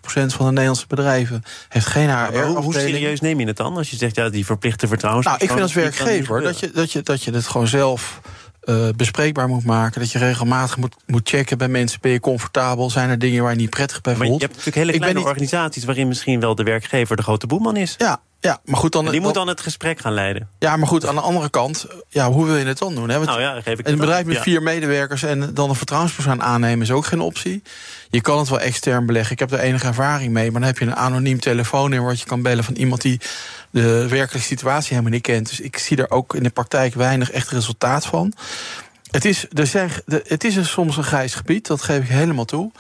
van 0.03 0.45
de 0.45 0.51
Nederlandse 0.51 0.87
bedrijven 0.87 1.43
heeft 1.69 1.85
geen 1.85 2.09
HR. 2.09 2.37
Hoe, 2.37 2.57
hoe, 2.57 2.73
serieus 2.73 3.19
neem 3.19 3.39
je 3.39 3.45
het 3.45 3.57
dan 3.57 3.77
als 3.77 3.89
je 3.89 3.95
zegt, 3.95 4.15
ja, 4.15 4.29
die 4.29 4.45
verplichte 4.45 4.87
vertrouwens? 4.87 5.25
Nou, 5.25 5.37
ik 5.39 5.47
vind 5.49 5.61
als 5.61 5.73
werkgever 5.73 6.41
dat 6.41 6.59
je, 6.59 6.71
dat, 6.71 6.91
je, 6.91 7.01
dat 7.01 7.23
je 7.23 7.31
het 7.31 7.47
gewoon 7.47 7.67
zelf 7.67 8.21
uh, 8.69 8.89
bespreekbaar 8.95 9.47
moet 9.47 9.65
maken. 9.65 10.01
Dat 10.01 10.11
je 10.11 10.19
regelmatig 10.19 10.77
moet, 10.77 10.95
moet 11.05 11.29
checken 11.29 11.57
bij 11.57 11.67
mensen. 11.67 11.99
Ben 12.01 12.11
je 12.11 12.19
comfortabel? 12.19 12.89
Zijn 12.89 13.09
er 13.09 13.19
dingen 13.19 13.43
waar 13.43 13.51
je 13.51 13.57
niet 13.57 13.69
prettig 13.69 14.01
bij 14.01 14.15
voelt? 14.15 14.29
Maar 14.29 14.37
je 14.39 14.45
hebt 14.45 14.57
natuurlijk 14.57 14.85
hele 14.85 14.97
kleine 14.97 15.27
organisaties... 15.27 15.83
waarin 15.83 16.07
misschien 16.07 16.39
wel 16.39 16.55
de 16.55 16.63
werkgever 16.63 17.15
de 17.15 17.23
grote 17.23 17.47
boeman 17.47 17.75
is. 17.75 17.95
Ja, 17.97 18.19
ja, 18.41 18.59
maar 18.63 18.79
goed, 18.79 18.91
dan, 18.91 19.05
en 19.05 19.11
die 19.11 19.21
moet 19.21 19.33
dan 19.33 19.47
het 19.47 19.61
gesprek 19.61 19.99
gaan 19.99 20.13
leiden. 20.13 20.49
Ja, 20.59 20.77
maar 20.77 20.87
goed, 20.87 21.05
aan 21.05 21.15
de 21.15 21.21
andere 21.21 21.49
kant, 21.49 21.85
ja, 22.07 22.31
hoe 22.31 22.45
wil 22.45 22.55
je 22.55 22.65
het 22.65 22.77
dan 22.77 22.95
doen? 22.95 23.09
Hè? 23.09 23.19
nou 23.19 23.41
ja, 23.41 23.61
geef 23.61 23.79
ik 23.79 23.87
een 23.87 23.97
bedrijf 23.97 24.25
met 24.25 24.39
vier 24.39 24.61
medewerkers 24.61 25.23
en 25.23 25.53
dan 25.53 25.69
een 25.69 25.75
vertrouwenspersoon 25.75 26.41
aannemen 26.41 26.81
is 26.81 26.91
ook 26.91 27.05
geen 27.05 27.19
optie. 27.19 27.63
Je 28.09 28.21
kan 28.21 28.37
het 28.37 28.49
wel 28.49 28.59
extern 28.59 29.05
beleggen. 29.05 29.31
Ik 29.31 29.39
heb 29.39 29.51
er 29.51 29.59
enige 29.59 29.87
ervaring 29.87 30.33
mee, 30.33 30.51
maar 30.51 30.59
dan 30.59 30.69
heb 30.69 30.79
je 30.79 30.85
een 30.85 30.95
anoniem 30.95 31.39
telefoonnummer 31.39 32.09
wat 32.09 32.19
je 32.19 32.25
kan 32.25 32.41
bellen 32.41 32.63
van 32.63 32.75
iemand 32.75 33.01
die 33.01 33.21
de 33.71 34.07
werkelijke 34.07 34.47
situatie 34.47 34.89
helemaal 34.89 35.11
niet 35.11 35.21
kent. 35.21 35.49
Dus 35.49 35.59
ik 35.59 35.77
zie 35.77 35.97
er 35.97 36.11
ook 36.11 36.35
in 36.35 36.43
de 36.43 36.49
praktijk 36.49 36.93
weinig 36.93 37.31
echt 37.31 37.49
resultaat 37.49 38.05
van. 38.05 38.33
Het 39.11 39.25
is, 39.25 39.45
er 39.53 39.67
zijn, 39.67 39.91
het 40.23 40.43
is 40.43 40.71
soms 40.71 40.97
een 40.97 41.03
grijs 41.03 41.35
gebied, 41.35 41.67
dat 41.67 41.81
geef 41.81 42.03
ik 42.03 42.09
helemaal 42.09 42.45
toe. 42.45 42.71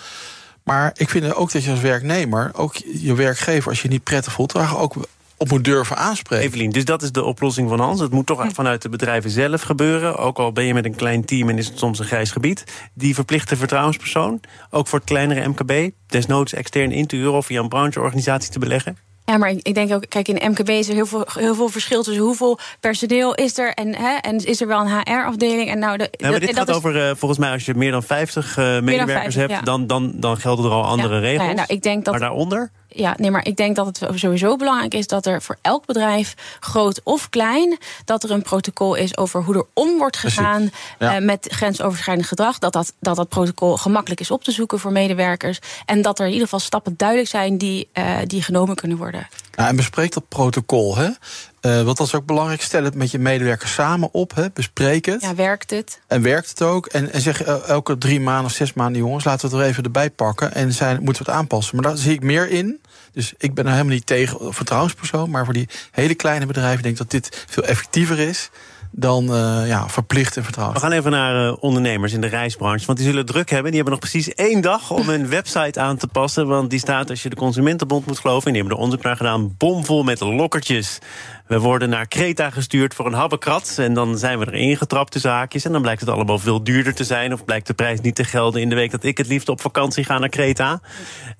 Maar 0.63 0.91
ik 0.95 1.09
vind 1.09 1.33
ook 1.33 1.51
dat 1.51 1.63
je 1.63 1.71
als 1.71 1.79
werknemer, 1.79 2.51
ook 2.53 2.75
je 2.75 3.15
werkgever, 3.15 3.69
als 3.69 3.81
je 3.81 3.87
niet 3.87 4.03
prettig 4.03 4.33
voelt, 4.33 4.51
daar 4.51 4.77
ook 4.77 4.95
op 5.39 5.49
moet 5.49 5.63
durven 5.63 5.97
aanspreken. 5.97 6.45
Evelien, 6.45 6.69
dus 6.69 6.85
dat 6.85 7.01
is 7.01 7.11
de 7.11 7.23
oplossing 7.23 7.69
van 7.69 7.79
Hans. 7.79 7.99
Het 7.99 8.11
moet 8.11 8.25
toch 8.25 8.45
vanuit 8.53 8.81
de 8.81 8.89
bedrijven 8.89 9.29
zelf 9.29 9.61
gebeuren. 9.61 10.17
Ook 10.17 10.37
al 10.37 10.51
ben 10.51 10.63
je 10.63 10.73
met 10.73 10.85
een 10.85 10.95
klein 10.95 11.25
team 11.25 11.49
en 11.49 11.57
is 11.57 11.67
het 11.67 11.77
soms 11.79 11.99
een 11.99 12.05
grijs 12.05 12.31
gebied. 12.31 12.63
Die 12.93 13.13
verplichte 13.13 13.55
vertrouwenspersoon, 13.55 14.41
ook 14.69 14.87
voor 14.87 14.99
het 14.99 15.07
kleinere 15.07 15.47
MKB... 15.47 15.89
desnoods 16.07 16.53
extern 16.53 16.91
in 16.91 17.07
te 17.07 17.15
huren 17.15 17.33
of 17.33 17.45
via 17.45 17.61
een 17.61 17.69
brancheorganisatie 17.69 18.51
te 18.51 18.59
beleggen? 18.59 18.97
Ja, 19.29 19.37
maar 19.37 19.49
ik 19.49 19.73
denk 19.73 19.93
ook, 19.93 20.05
kijk, 20.09 20.27
in 20.27 20.51
MKB 20.51 20.69
is 20.69 20.87
er 20.87 20.93
heel 20.93 21.05
veel, 21.05 21.25
heel 21.33 21.55
veel 21.55 21.69
verschil 21.69 22.03
tussen 22.03 22.23
hoeveel 22.23 22.59
personeel 22.79 23.35
is 23.35 23.57
er 23.57 23.73
en, 23.73 23.95
hè, 23.95 24.15
en 24.15 24.45
is 24.45 24.61
er 24.61 24.67
wel 24.67 24.79
een 24.79 24.87
HR-afdeling. 24.87 25.69
En 25.69 25.79
nou, 25.79 25.97
de, 25.97 26.07
ja, 26.11 26.29
maar 26.29 26.39
dit 26.39 26.55
gaat 26.55 26.71
over, 26.71 26.95
uh, 26.95 27.11
volgens 27.15 27.39
mij, 27.39 27.51
als 27.51 27.65
je 27.65 27.73
meer 27.75 27.91
dan 27.91 28.03
50 28.03 28.57
uh, 28.57 28.79
medewerkers 28.79 29.35
50, 29.35 29.55
hebt, 29.55 29.65
dan, 29.65 29.87
dan, 29.87 30.11
dan 30.15 30.37
gelden 30.37 30.65
er 30.65 30.71
al 30.71 30.85
andere 30.85 31.15
ja, 31.15 31.19
regels. 31.19 31.53
Nou, 31.53 31.67
ik 31.67 31.83
denk 31.83 32.05
dat, 32.05 32.13
maar 32.13 32.23
daaronder? 32.23 32.71
Ja, 32.89 33.15
nee, 33.17 33.31
maar 33.31 33.45
ik 33.45 33.55
denk 33.55 33.75
dat 33.75 33.85
het 33.85 34.19
sowieso 34.19 34.55
belangrijk 34.55 34.93
is 34.93 35.07
dat 35.07 35.25
er 35.25 35.41
voor 35.41 35.57
elk 35.61 35.85
bedrijf, 35.85 36.33
groot 36.59 37.01
of 37.03 37.29
klein, 37.29 37.77
dat 38.05 38.23
er 38.23 38.31
een 38.31 38.41
protocol 38.41 38.95
is 38.95 39.17
over 39.17 39.43
hoe 39.43 39.55
er 39.55 39.65
om 39.73 39.97
wordt 39.97 40.17
gegaan 40.17 40.69
uh, 40.99 41.17
met 41.17 41.47
grensoverschrijdend 41.51 42.27
gedrag. 42.27 42.59
Dat 42.59 42.73
dat, 42.73 42.93
dat 42.99 43.15
dat 43.15 43.29
protocol 43.29 43.77
gemakkelijk 43.77 44.21
is 44.21 44.31
op 44.31 44.43
te 44.43 44.51
zoeken 44.51 44.79
voor 44.79 44.91
medewerkers. 44.91 45.59
En 45.85 46.01
dat 46.01 46.19
er 46.19 46.25
in 46.25 46.31
ieder 46.31 46.47
geval 46.47 46.59
stappen 46.59 46.93
duidelijk 46.97 47.29
zijn 47.29 47.57
die, 47.57 47.89
uh, 47.93 48.17
die 48.25 48.41
genomen 48.41 48.75
kunnen 48.75 48.97
worden. 48.97 49.27
En 49.67 49.75
bespreek 49.75 50.13
dat 50.13 50.27
protocol. 50.27 50.97
Hè? 50.97 51.05
Uh, 51.05 51.83
want 51.83 51.97
dat 51.97 52.07
is 52.07 52.15
ook 52.15 52.25
belangrijk. 52.25 52.61
Stel 52.61 52.83
het 52.83 52.95
met 52.95 53.11
je 53.11 53.19
medewerkers 53.19 53.73
samen 53.73 54.13
op. 54.13 54.35
Hè? 54.35 54.49
Bespreek 54.53 55.05
het. 55.05 55.21
Ja, 55.21 55.35
werkt 55.35 55.69
het? 55.69 55.99
En 56.07 56.21
werkt 56.21 56.49
het 56.49 56.61
ook. 56.61 56.85
En, 56.85 57.11
en 57.11 57.21
zeg 57.21 57.43
elke 57.43 57.97
drie 57.97 58.19
maanden 58.19 58.45
of 58.45 58.51
zes 58.51 58.73
maanden, 58.73 59.01
jongens, 59.01 59.23
laten 59.23 59.49
we 59.49 59.55
het 59.55 59.63
er 59.63 59.69
even 59.71 59.83
erbij 59.83 60.09
pakken. 60.09 60.53
En 60.53 60.73
zijn, 60.73 61.03
moeten 61.03 61.25
we 61.25 61.31
het 61.31 61.39
aanpassen. 61.39 61.75
Maar 61.75 61.85
daar 61.85 61.97
zie 61.97 62.13
ik 62.13 62.23
meer 62.23 62.49
in. 62.49 62.81
Dus 63.11 63.33
ik 63.37 63.53
ben 63.53 63.65
er 63.65 63.71
helemaal 63.71 63.93
niet 63.93 64.05
tegen 64.05 64.53
vertrouwenspersoon. 64.53 65.29
Maar 65.29 65.45
voor 65.45 65.53
die 65.53 65.69
hele 65.91 66.15
kleine 66.15 66.45
bedrijven 66.45 66.81
denk 66.83 66.93
ik 66.93 67.01
dat 67.01 67.11
dit 67.11 67.45
veel 67.47 67.63
effectiever 67.63 68.19
is 68.19 68.49
dan 68.91 69.23
uh, 69.23 69.67
ja, 69.67 69.89
verplicht 69.89 70.37
en 70.37 70.43
vertrouwen. 70.43 70.75
We 70.75 70.81
gaan 70.81 70.91
even 70.91 71.11
naar 71.11 71.45
uh, 71.45 71.53
ondernemers 71.59 72.13
in 72.13 72.21
de 72.21 72.27
reisbranche. 72.27 72.85
Want 72.85 72.97
die 72.97 73.07
zullen 73.07 73.25
druk 73.25 73.49
hebben. 73.49 73.71
Die 73.71 73.81
hebben 73.81 73.99
nog 73.99 74.09
precies 74.09 74.33
één 74.33 74.61
dag 74.61 74.91
om 74.91 75.09
hun 75.09 75.29
website 75.37 75.79
aan 75.79 75.97
te 75.97 76.07
passen. 76.07 76.47
Want 76.47 76.69
die 76.69 76.79
staat, 76.79 77.09
als 77.09 77.23
je 77.23 77.29
de 77.29 77.35
Consumentenbond 77.35 78.05
moet 78.05 78.19
geloven... 78.19 78.47
en 78.47 78.53
die 78.53 78.61
hebben 78.61 78.77
er 78.77 78.83
onderzoek 78.83 79.05
naar 79.05 79.17
gedaan, 79.17 79.55
bomvol 79.57 80.03
met 80.03 80.19
lokkertjes. 80.19 80.99
We 81.47 81.59
worden 81.59 81.89
naar 81.89 82.07
Kreta 82.07 82.49
gestuurd 82.49 82.93
voor 82.93 83.05
een 83.05 83.13
habbekrat. 83.13 83.75
En 83.77 83.93
dan 83.93 84.17
zijn 84.17 84.39
we 84.39 84.45
er 84.45 84.53
ingetrapt 84.53 85.11
tussen 85.11 85.31
haakjes. 85.31 85.65
En 85.65 85.71
dan 85.71 85.81
blijkt 85.81 86.01
het 86.01 86.09
allemaal 86.09 86.39
veel 86.39 86.63
duurder 86.63 86.93
te 86.93 87.03
zijn. 87.03 87.33
Of 87.33 87.45
blijkt 87.45 87.67
de 87.67 87.73
prijs 87.73 88.01
niet 88.01 88.15
te 88.15 88.23
gelden 88.23 88.61
in 88.61 88.69
de 88.69 88.75
week 88.75 88.91
dat 88.91 89.03
ik 89.03 89.17
het 89.17 89.27
liefst 89.27 89.49
op 89.49 89.61
vakantie 89.61 90.03
ga 90.03 90.17
naar 90.17 90.29
Kreta. 90.29 90.81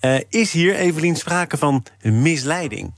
Uh, 0.02 0.16
is 0.30 0.52
hier, 0.52 0.76
Evelien, 0.76 1.16
sprake 1.16 1.58
van 1.58 1.86
misleiding? 2.02 2.94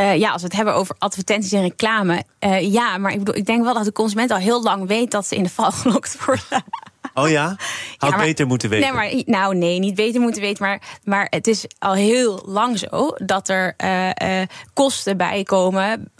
Uh, 0.00 0.16
ja, 0.16 0.30
als 0.30 0.40
we 0.40 0.46
het 0.46 0.56
hebben 0.56 0.74
over 0.74 0.94
advertenties 0.98 1.52
en 1.52 1.60
reclame. 1.60 2.24
Uh, 2.40 2.72
ja, 2.72 2.98
maar 2.98 3.12
ik, 3.12 3.18
bedoel, 3.18 3.36
ik 3.36 3.46
denk 3.46 3.64
wel 3.64 3.74
dat 3.74 3.84
de 3.84 3.92
consument 3.92 4.30
al 4.30 4.36
heel 4.36 4.62
lang 4.62 4.86
weet 4.86 5.10
dat 5.10 5.26
ze 5.26 5.36
in 5.36 5.42
de 5.42 5.48
val 5.48 5.70
gelokt 5.82 6.24
worden. 6.24 6.64
Oh 7.14 7.28
ja? 7.28 7.56
Had 7.98 8.16
beter 8.16 8.46
moeten 8.46 8.68
weten. 8.70 8.94
Nee, 8.94 8.96
maar, 8.96 9.22
nou 9.26 9.54
nee, 9.54 9.78
niet 9.78 9.94
beter 9.94 10.20
moeten 10.20 10.42
weten. 10.42 10.64
Maar, 10.64 10.82
maar 11.04 11.26
het 11.30 11.46
is 11.46 11.66
al 11.78 11.94
heel 11.94 12.42
lang 12.46 12.78
zo 12.78 13.14
dat 13.16 13.48
er 13.48 13.74
uh, 13.84 14.06
uh, 14.06 14.46
kosten 14.74 15.16
bij 15.16 15.42
komen 15.42 16.12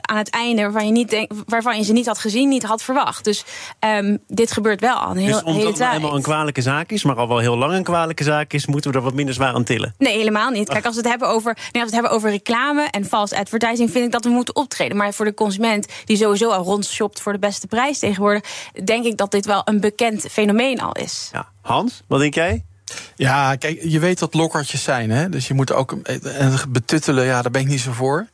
aan 0.00 0.16
het 0.16 0.30
einde 0.30 0.62
waarvan 0.62 0.86
je, 0.86 0.92
niet 0.92 1.10
denk, 1.10 1.30
waarvan 1.46 1.76
je 1.76 1.84
ze 1.84 1.92
niet 1.92 2.06
had 2.06 2.18
gezien, 2.18 2.48
niet 2.48 2.62
had 2.62 2.82
verwacht. 2.82 3.24
Dus 3.24 3.44
um, 3.80 4.18
dit 4.26 4.52
gebeurt 4.52 4.80
wel 4.80 4.96
al 4.96 5.10
een 5.10 5.16
heel, 5.16 5.26
dus 5.26 5.36
omdat 5.36 5.54
hele 5.54 5.66
het 5.66 5.76
tijd. 5.76 5.90
helemaal 5.90 6.16
een 6.16 6.22
kwalijke 6.22 6.62
zaak 6.62 6.90
is, 6.90 7.04
maar 7.04 7.16
al 7.16 7.28
wel 7.28 7.38
heel 7.38 7.56
lang 7.56 7.72
een 7.72 7.82
kwalijke 7.82 8.24
zaak 8.24 8.52
is, 8.52 8.66
moeten 8.66 8.90
we 8.90 8.96
er 8.96 9.02
wat 9.02 9.14
minder 9.14 9.34
zwaar 9.34 9.54
aan 9.54 9.64
tillen. 9.64 9.94
Nee, 9.98 10.16
helemaal 10.16 10.50
niet. 10.50 10.68
Kijk, 10.68 10.84
als 10.84 10.94
we 10.94 11.00
het 11.00 11.10
hebben 11.10 11.28
over, 11.28 11.54
nee, 11.54 11.82
als 11.82 11.90
we 11.90 11.96
het 11.96 12.04
hebben 12.04 12.10
over 12.10 12.30
reclame 12.30 12.82
en 12.90 13.04
false 13.04 13.36
advertising, 13.36 13.90
vind 13.90 14.04
ik 14.04 14.12
dat 14.12 14.24
we 14.24 14.30
moeten 14.30 14.56
optreden. 14.56 14.96
Maar 14.96 15.12
voor 15.12 15.24
de 15.24 15.34
consument 15.34 15.86
die 16.04 16.16
sowieso 16.16 16.50
al 16.50 16.62
rondshopt 16.62 17.20
voor 17.20 17.32
de 17.32 17.38
beste 17.38 17.66
prijs 17.66 17.98
tegenwoordig, 17.98 18.42
denk 18.84 19.04
ik 19.04 19.16
dat 19.16 19.30
dit 19.30 19.46
wel 19.46 19.62
een 19.64 19.80
bekend 19.80 20.24
fenomeen 20.34 20.80
al 20.80 20.92
is. 20.92 21.28
Ja. 21.32 21.48
Hans, 21.60 22.02
wat 22.06 22.20
denk 22.20 22.34
jij? 22.34 22.64
Ja, 23.16 23.56
kijk, 23.56 23.80
je 23.82 23.98
weet 23.98 24.20
wat 24.20 24.34
lokkertjes 24.34 24.82
zijn, 24.82 25.10
hè? 25.10 25.28
Dus 25.28 25.48
je 25.48 25.54
moet 25.54 25.72
ook 25.72 25.92
en 25.92 26.58
betuttelen, 26.68 27.24
ja, 27.24 27.42
daar 27.42 27.50
ben 27.50 27.60
ik 27.60 27.68
niet 27.68 27.80
zo 27.80 27.92
voor. 27.92 28.26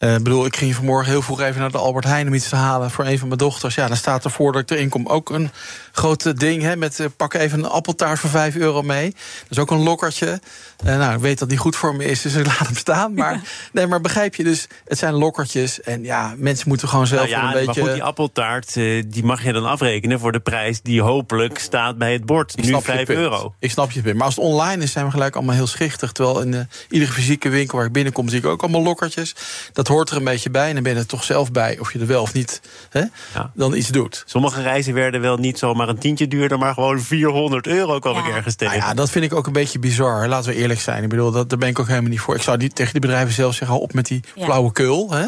Ik 0.00 0.08
uh, 0.08 0.14
bedoel, 0.14 0.46
ik 0.46 0.56
ging 0.56 0.74
vanmorgen 0.74 1.10
heel 1.10 1.22
vroeg 1.22 1.40
even 1.40 1.60
naar 1.60 1.70
de 1.70 1.78
Albert 1.78 2.04
Heijn 2.04 2.26
om 2.26 2.34
iets 2.34 2.48
te 2.48 2.56
halen 2.56 2.90
voor 2.90 3.06
een 3.06 3.18
van 3.18 3.28
mijn 3.28 3.38
dochters. 3.38 3.74
Ja, 3.74 3.86
dan 3.86 3.96
staat 3.96 4.24
er 4.24 4.30
voor 4.30 4.52
dat 4.52 4.62
ik 4.62 4.70
erin 4.70 4.88
kom 4.88 5.06
ook 5.06 5.30
een 5.30 5.50
groot 5.92 6.40
ding. 6.40 6.62
Hè, 6.62 6.76
met 6.76 6.98
uh, 6.98 7.06
pak 7.16 7.34
even 7.34 7.58
een 7.58 7.70
appeltaart 7.70 8.18
voor 8.18 8.30
5 8.30 8.56
euro 8.56 8.82
mee. 8.82 9.10
Dat 9.10 9.50
is 9.50 9.58
ook 9.58 9.70
een 9.70 9.82
lokkertje. 9.82 10.40
Uh, 10.84 10.98
nou, 10.98 11.14
ik 11.14 11.20
weet 11.20 11.38
dat 11.38 11.48
die 11.48 11.58
goed 11.58 11.76
voor 11.76 11.96
me 11.96 12.04
is, 12.04 12.22
dus 12.22 12.34
ik 12.34 12.46
laat 12.46 12.58
hem 12.58 12.76
staan. 12.76 13.14
Maar, 13.14 13.40
nee, 13.72 13.86
maar 13.86 14.00
begrijp 14.00 14.34
je, 14.34 14.44
dus 14.44 14.66
het 14.84 14.98
zijn 14.98 15.14
lokkertjes. 15.14 15.80
En 15.80 16.04
ja, 16.04 16.34
mensen 16.36 16.68
moeten 16.68 16.88
gewoon 16.88 17.06
zelf 17.06 17.30
nou 17.30 17.42
ja, 17.42 17.46
een 17.46 17.52
beetje... 17.52 17.80
Maar 17.80 17.90
goed, 17.90 17.92
die 17.92 18.02
appeltaart, 18.02 18.74
die 19.06 19.24
mag 19.24 19.44
je 19.44 19.52
dan 19.52 19.66
afrekenen 19.66 20.20
voor 20.20 20.32
de 20.32 20.40
prijs 20.40 20.80
die 20.82 21.02
hopelijk 21.02 21.58
staat 21.58 21.98
bij 21.98 22.12
het 22.12 22.26
bord. 22.26 22.58
Ik 22.58 22.64
nu 22.64 22.80
5 22.80 23.08
euro. 23.08 23.54
Ik 23.58 23.70
snap 23.70 23.90
je 23.90 24.02
punt. 24.02 24.16
Maar 24.16 24.26
als 24.26 24.36
het 24.36 24.44
online 24.44 24.82
is, 24.82 24.92
zijn 24.92 25.04
we 25.04 25.10
gelijk 25.10 25.36
allemaal 25.36 25.54
heel 25.54 25.66
schichtig. 25.66 26.12
Terwijl 26.12 26.40
in 26.40 26.68
iedere 26.88 27.12
fysieke 27.12 27.48
winkel 27.48 27.76
waar 27.76 27.86
ik 27.86 27.92
binnenkom, 27.92 28.28
zie 28.28 28.38
ik 28.38 28.46
ook 28.46 28.62
allemaal 28.62 28.82
lokkertjes. 28.82 29.34
Dat 29.72 29.88
hoort 29.90 30.10
er 30.10 30.16
een 30.16 30.24
beetje 30.24 30.50
bij. 30.50 30.68
En 30.68 30.74
dan 30.74 30.82
ben 30.82 30.92
je 30.92 30.98
er 30.98 31.06
toch 31.06 31.24
zelf 31.24 31.52
bij, 31.52 31.78
of 31.78 31.92
je 31.92 31.98
er 31.98 32.06
wel 32.06 32.22
of 32.22 32.32
niet 32.32 32.60
hè, 32.90 33.04
ja. 33.34 33.50
dan 33.54 33.74
iets 33.74 33.88
doet. 33.88 34.22
Sommige 34.26 34.62
reizen 34.62 34.94
werden 34.94 35.20
wel 35.20 35.36
niet 35.36 35.58
zomaar 35.58 35.88
een 35.88 35.98
tientje 35.98 36.28
duurder, 36.28 36.58
maar 36.58 36.74
gewoon 36.74 37.00
400 37.00 37.66
euro 37.66 37.98
kwam 37.98 38.14
ja. 38.14 38.26
ik 38.26 38.34
ergens 38.34 38.54
tegen. 38.54 38.76
Nou 38.76 38.88
ja, 38.88 38.94
dat 38.94 39.10
vind 39.10 39.24
ik 39.24 39.34
ook 39.34 39.46
een 39.46 39.52
beetje 39.52 39.78
bizar. 39.78 40.28
Laten 40.28 40.50
we 40.50 40.56
eerlijk 40.56 40.80
zijn. 40.80 41.02
Ik 41.02 41.08
bedoel, 41.08 41.30
dat, 41.30 41.48
daar 41.48 41.58
ben 41.58 41.68
ik 41.68 41.78
ook 41.78 41.88
helemaal 41.88 42.10
niet 42.10 42.20
voor. 42.20 42.34
Ik 42.34 42.42
zou 42.42 42.56
die, 42.56 42.72
tegen 42.72 42.92
die 42.92 43.00
bedrijven 43.00 43.34
zelf 43.34 43.54
zeggen, 43.54 43.80
op 43.80 43.92
met 43.92 44.06
die 44.06 44.20
ja. 44.34 44.44
flauwekul. 44.44 45.10
Hè? 45.10 45.26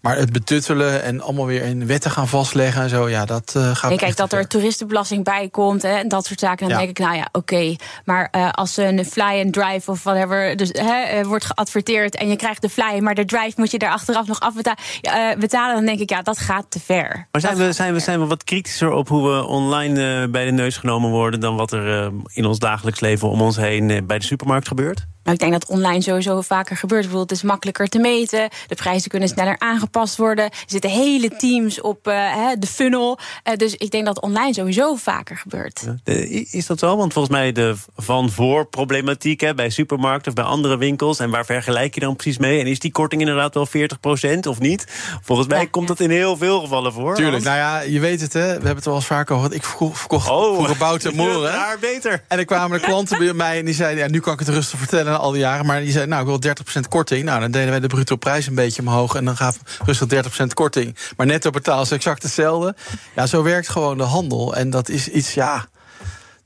Maar 0.00 0.16
het 0.16 0.32
betuttelen 0.32 1.02
en 1.02 1.20
allemaal 1.20 1.46
weer 1.46 1.62
in 1.62 1.86
wetten 1.86 2.10
gaan 2.10 2.28
vastleggen 2.28 2.82
en 2.82 2.88
zo, 2.88 3.08
ja, 3.08 3.24
dat 3.24 3.54
uh, 3.56 3.74
gaat. 3.74 3.88
Nee, 3.88 3.98
kijk, 3.98 4.16
dat 4.16 4.32
er 4.32 4.46
toeristenbelasting 4.46 5.24
bij 5.24 5.48
komt 5.48 5.82
hè, 5.82 5.88
en 5.88 6.08
dat 6.08 6.26
soort 6.26 6.40
zaken, 6.40 6.68
dan 6.68 6.68
ja. 6.68 6.76
denk 6.76 6.98
ik, 6.98 7.04
nou 7.04 7.16
ja, 7.16 7.28
oké. 7.32 7.38
Okay. 7.38 7.78
Maar 8.04 8.28
uh, 8.36 8.50
als 8.50 8.76
een 8.76 9.04
fly 9.04 9.42
and 9.44 9.52
drive 9.52 9.90
of 9.90 10.02
whatever 10.02 10.56
dus, 10.56 10.70
hè, 10.72 11.24
wordt 11.24 11.44
geadverteerd 11.44 12.16
en 12.16 12.28
je 12.28 12.36
krijgt 12.36 12.62
de 12.62 12.68
fly, 12.68 12.98
maar 12.98 13.14
de 13.14 13.24
drive 13.24 13.52
moet 13.56 13.70
je 13.70 13.78
daar 13.78 13.90
achteraf 13.90 14.26
nog 14.26 14.40
afbetalen, 14.40 14.78
uh, 15.02 15.38
betalen, 15.38 15.74
dan 15.74 15.84
denk 15.84 16.00
ik, 16.00 16.10
ja, 16.10 16.22
dat 16.22 16.38
gaat 16.38 16.66
te 16.68 16.80
ver. 16.80 17.26
Maar 17.32 17.40
zijn 17.40 17.56
we, 17.56 17.72
zijn, 17.72 17.92
we, 17.92 18.00
zijn 18.00 18.20
we 18.20 18.26
wat 18.26 18.44
kritischer 18.44 18.90
op 18.90 19.08
hoe 19.08 19.30
we 19.30 19.46
online 19.46 20.28
bij 20.28 20.44
de 20.44 20.52
neus 20.52 20.76
genomen 20.76 21.10
worden 21.10 21.40
dan 21.40 21.56
wat 21.56 21.72
er 21.72 22.12
in 22.32 22.44
ons 22.44 22.58
dagelijks 22.58 23.00
leven 23.00 23.28
om 23.28 23.40
ons 23.40 23.56
heen 23.56 24.06
bij 24.06 24.18
de 24.18 24.24
supermarkt 24.24 24.68
gebeurt? 24.68 25.06
Nou, 25.22 25.36
ik 25.36 25.38
denk 25.38 25.52
dat 25.52 25.66
online 25.66 26.02
sowieso 26.02 26.40
vaker 26.40 26.76
gebeurt. 26.76 27.00
Bijvoorbeeld, 27.00 27.30
het 27.30 27.38
is 27.38 27.44
makkelijker 27.44 27.88
te 27.88 27.98
meten. 27.98 28.48
De 28.66 28.74
prijzen 28.74 29.10
kunnen 29.10 29.28
sneller 29.28 29.58
aangepast 29.58 30.16
worden. 30.16 30.44
Er 30.44 30.52
zitten 30.66 30.90
hele 30.90 31.36
teams 31.36 31.80
op 31.80 32.08
uh, 32.08 32.48
de 32.58 32.66
funnel. 32.66 33.18
Uh, 33.48 33.54
dus 33.54 33.74
ik 33.74 33.90
denk 33.90 34.04
dat 34.04 34.20
online 34.20 34.54
sowieso 34.54 34.94
vaker 34.94 35.36
gebeurt. 35.36 35.82
Ja, 35.84 36.12
is 36.50 36.66
dat 36.66 36.78
zo? 36.78 36.96
Want 36.96 37.12
volgens 37.12 37.34
mij 37.34 37.52
de 37.52 37.76
van-voor 37.96 38.66
problematiek 38.66 39.40
hè, 39.40 39.54
bij 39.54 39.70
supermarkten 39.70 40.28
of 40.28 40.34
bij 40.34 40.44
andere 40.44 40.76
winkels. 40.76 41.18
En 41.18 41.30
waar 41.30 41.44
vergelijk 41.44 41.94
je 41.94 42.00
dan 42.00 42.16
precies 42.16 42.38
mee? 42.38 42.60
En 42.60 42.66
is 42.66 42.78
die 42.78 42.92
korting 42.92 43.20
inderdaad 43.20 43.54
wel 43.54 43.68
40% 43.68 44.38
of 44.48 44.60
niet? 44.60 44.86
Volgens 45.22 45.48
mij 45.48 45.60
ja, 45.60 45.66
komt 45.70 45.88
dat 45.88 46.00
in 46.00 46.10
heel 46.10 46.36
veel 46.36 46.60
gevallen 46.60 46.92
voor. 46.92 47.14
Tuurlijk. 47.14 47.44
Nou 47.44 47.56
ja, 47.56 47.80
je 47.80 48.00
weet 48.00 48.20
het, 48.20 48.32
hè. 48.32 48.46
We 48.46 48.50
hebben 48.50 48.74
het 48.74 48.84
wel 48.84 48.94
eens 48.94 49.06
vaker 49.06 49.36
over. 49.36 49.54
Ik 49.54 49.64
verkocht 49.64 50.30
oh, 50.30 50.54
vroeger 50.54 50.76
bout 50.76 51.04
en 51.04 51.16
moren. 51.16 51.52
Daar 51.60 51.78
beter. 51.80 52.24
En 52.28 52.36
dan 52.36 52.46
kwamen 52.46 52.80
de 52.80 52.86
klanten 52.86 53.18
bij 53.18 53.32
mij 53.32 53.58
en 53.58 53.64
die 53.64 53.74
zeiden... 53.74 54.04
ja, 54.04 54.10
nu 54.10 54.20
kan 54.20 54.32
ik 54.32 54.38
het 54.38 54.48
rustig 54.48 54.78
vertellen 54.78 55.09
al 55.18 55.30
die 55.30 55.40
jaren. 55.40 55.66
Maar 55.66 55.80
die 55.80 55.92
zei, 55.92 56.06
nou, 56.06 56.20
ik 56.20 56.42
wil 56.42 56.54
30% 56.84 56.88
korting. 56.88 57.24
Nou, 57.24 57.40
dan 57.40 57.50
deden 57.50 57.70
wij 57.70 57.80
de 57.80 57.86
bruto 57.86 58.16
prijs 58.16 58.46
een 58.46 58.54
beetje 58.54 58.82
omhoog. 58.82 59.14
En 59.14 59.24
dan 59.24 59.36
gaf 59.36 59.58
rustig 59.84 60.08
30% 60.42 60.46
korting. 60.54 60.96
Maar 61.16 61.26
netto 61.26 61.50
betaal 61.50 61.86
ze 61.86 61.94
exact 61.94 62.22
hetzelfde. 62.22 62.74
Ja, 63.16 63.26
zo 63.26 63.42
werkt 63.42 63.68
gewoon 63.68 63.96
de 63.96 64.02
handel. 64.02 64.54
En 64.54 64.70
dat 64.70 64.88
is 64.88 65.08
iets, 65.08 65.34
ja... 65.34 65.68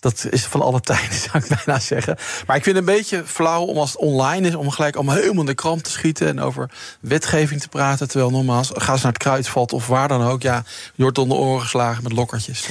Dat 0.00 0.26
is 0.30 0.44
van 0.44 0.62
alle 0.62 0.80
tijden, 0.80 1.14
zou 1.30 1.44
ik 1.44 1.64
bijna 1.64 1.80
zeggen. 1.80 2.16
Maar 2.46 2.56
ik 2.56 2.62
vind 2.62 2.76
het 2.76 2.88
een 2.88 2.94
beetje 2.94 3.22
flauw 3.26 3.62
om 3.62 3.78
als 3.78 3.92
het 3.92 4.00
online 4.00 4.48
is... 4.48 4.54
om 4.54 4.70
gelijk 4.70 4.94
allemaal 4.96 5.14
helemaal 5.14 5.44
de 5.44 5.54
krant 5.54 5.84
te 5.84 5.90
schieten... 5.90 6.28
en 6.28 6.40
over 6.40 6.70
wetgeving 7.00 7.60
te 7.60 7.68
praten. 7.68 8.08
Terwijl 8.08 8.30
nogmaals, 8.30 8.70
ga 8.74 8.96
ze 8.96 9.02
naar 9.02 9.12
het 9.12 9.22
kruidvat 9.22 9.72
of 9.72 9.86
waar 9.86 10.08
dan 10.08 10.22
ook... 10.22 10.42
ja, 10.42 10.64
je 10.94 11.02
wordt 11.02 11.18
onder 11.18 11.38
oren 11.38 11.60
geslagen 11.60 12.02
met 12.02 12.12
lokkertjes? 12.12 12.68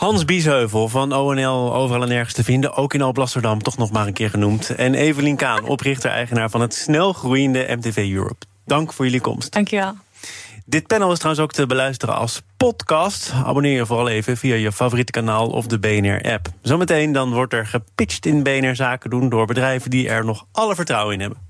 Hans 0.00 0.24
Biesheuvel 0.24 0.88
van 0.88 1.12
ONL, 1.12 1.74
overal 1.74 2.02
en 2.02 2.08
nergens 2.08 2.34
te 2.34 2.44
vinden. 2.44 2.74
Ook 2.74 2.94
in 2.94 3.02
Alblasserdam, 3.02 3.62
toch 3.62 3.76
nog 3.76 3.90
maar 3.90 4.06
een 4.06 4.12
keer 4.12 4.30
genoemd. 4.30 4.74
En 4.74 4.94
Evelien 4.94 5.36
Kaan, 5.36 5.64
oprichter-eigenaar 5.64 6.50
van 6.50 6.60
het 6.60 6.74
snel 6.74 7.12
groeiende 7.12 7.66
MTV 7.76 8.10
Europe. 8.12 8.46
Dank 8.66 8.92
voor 8.92 9.04
jullie 9.04 9.20
komst. 9.20 9.52
Dankjewel. 9.52 9.94
Dit 10.64 10.86
panel 10.86 11.12
is 11.12 11.18
trouwens 11.18 11.44
ook 11.44 11.52
te 11.52 11.66
beluisteren 11.66 12.14
als 12.14 12.42
podcast. 12.56 13.32
Abonneer 13.44 13.76
je 13.76 13.86
vooral 13.86 14.08
even 14.08 14.36
via 14.36 14.54
je 14.54 14.72
favoriete 14.72 15.12
kanaal 15.12 15.48
of 15.48 15.66
de 15.66 15.78
BNR-app. 15.78 16.48
Zometeen 16.62 17.12
dan 17.12 17.32
wordt 17.32 17.52
er 17.52 17.66
gepitcht 17.66 18.26
in 18.26 18.42
BNR 18.42 18.76
Zaken 18.76 19.10
doen... 19.10 19.28
door 19.28 19.46
bedrijven 19.46 19.90
die 19.90 20.08
er 20.08 20.24
nog 20.24 20.46
alle 20.52 20.74
vertrouwen 20.74 21.14
in 21.14 21.20
hebben. 21.20 21.49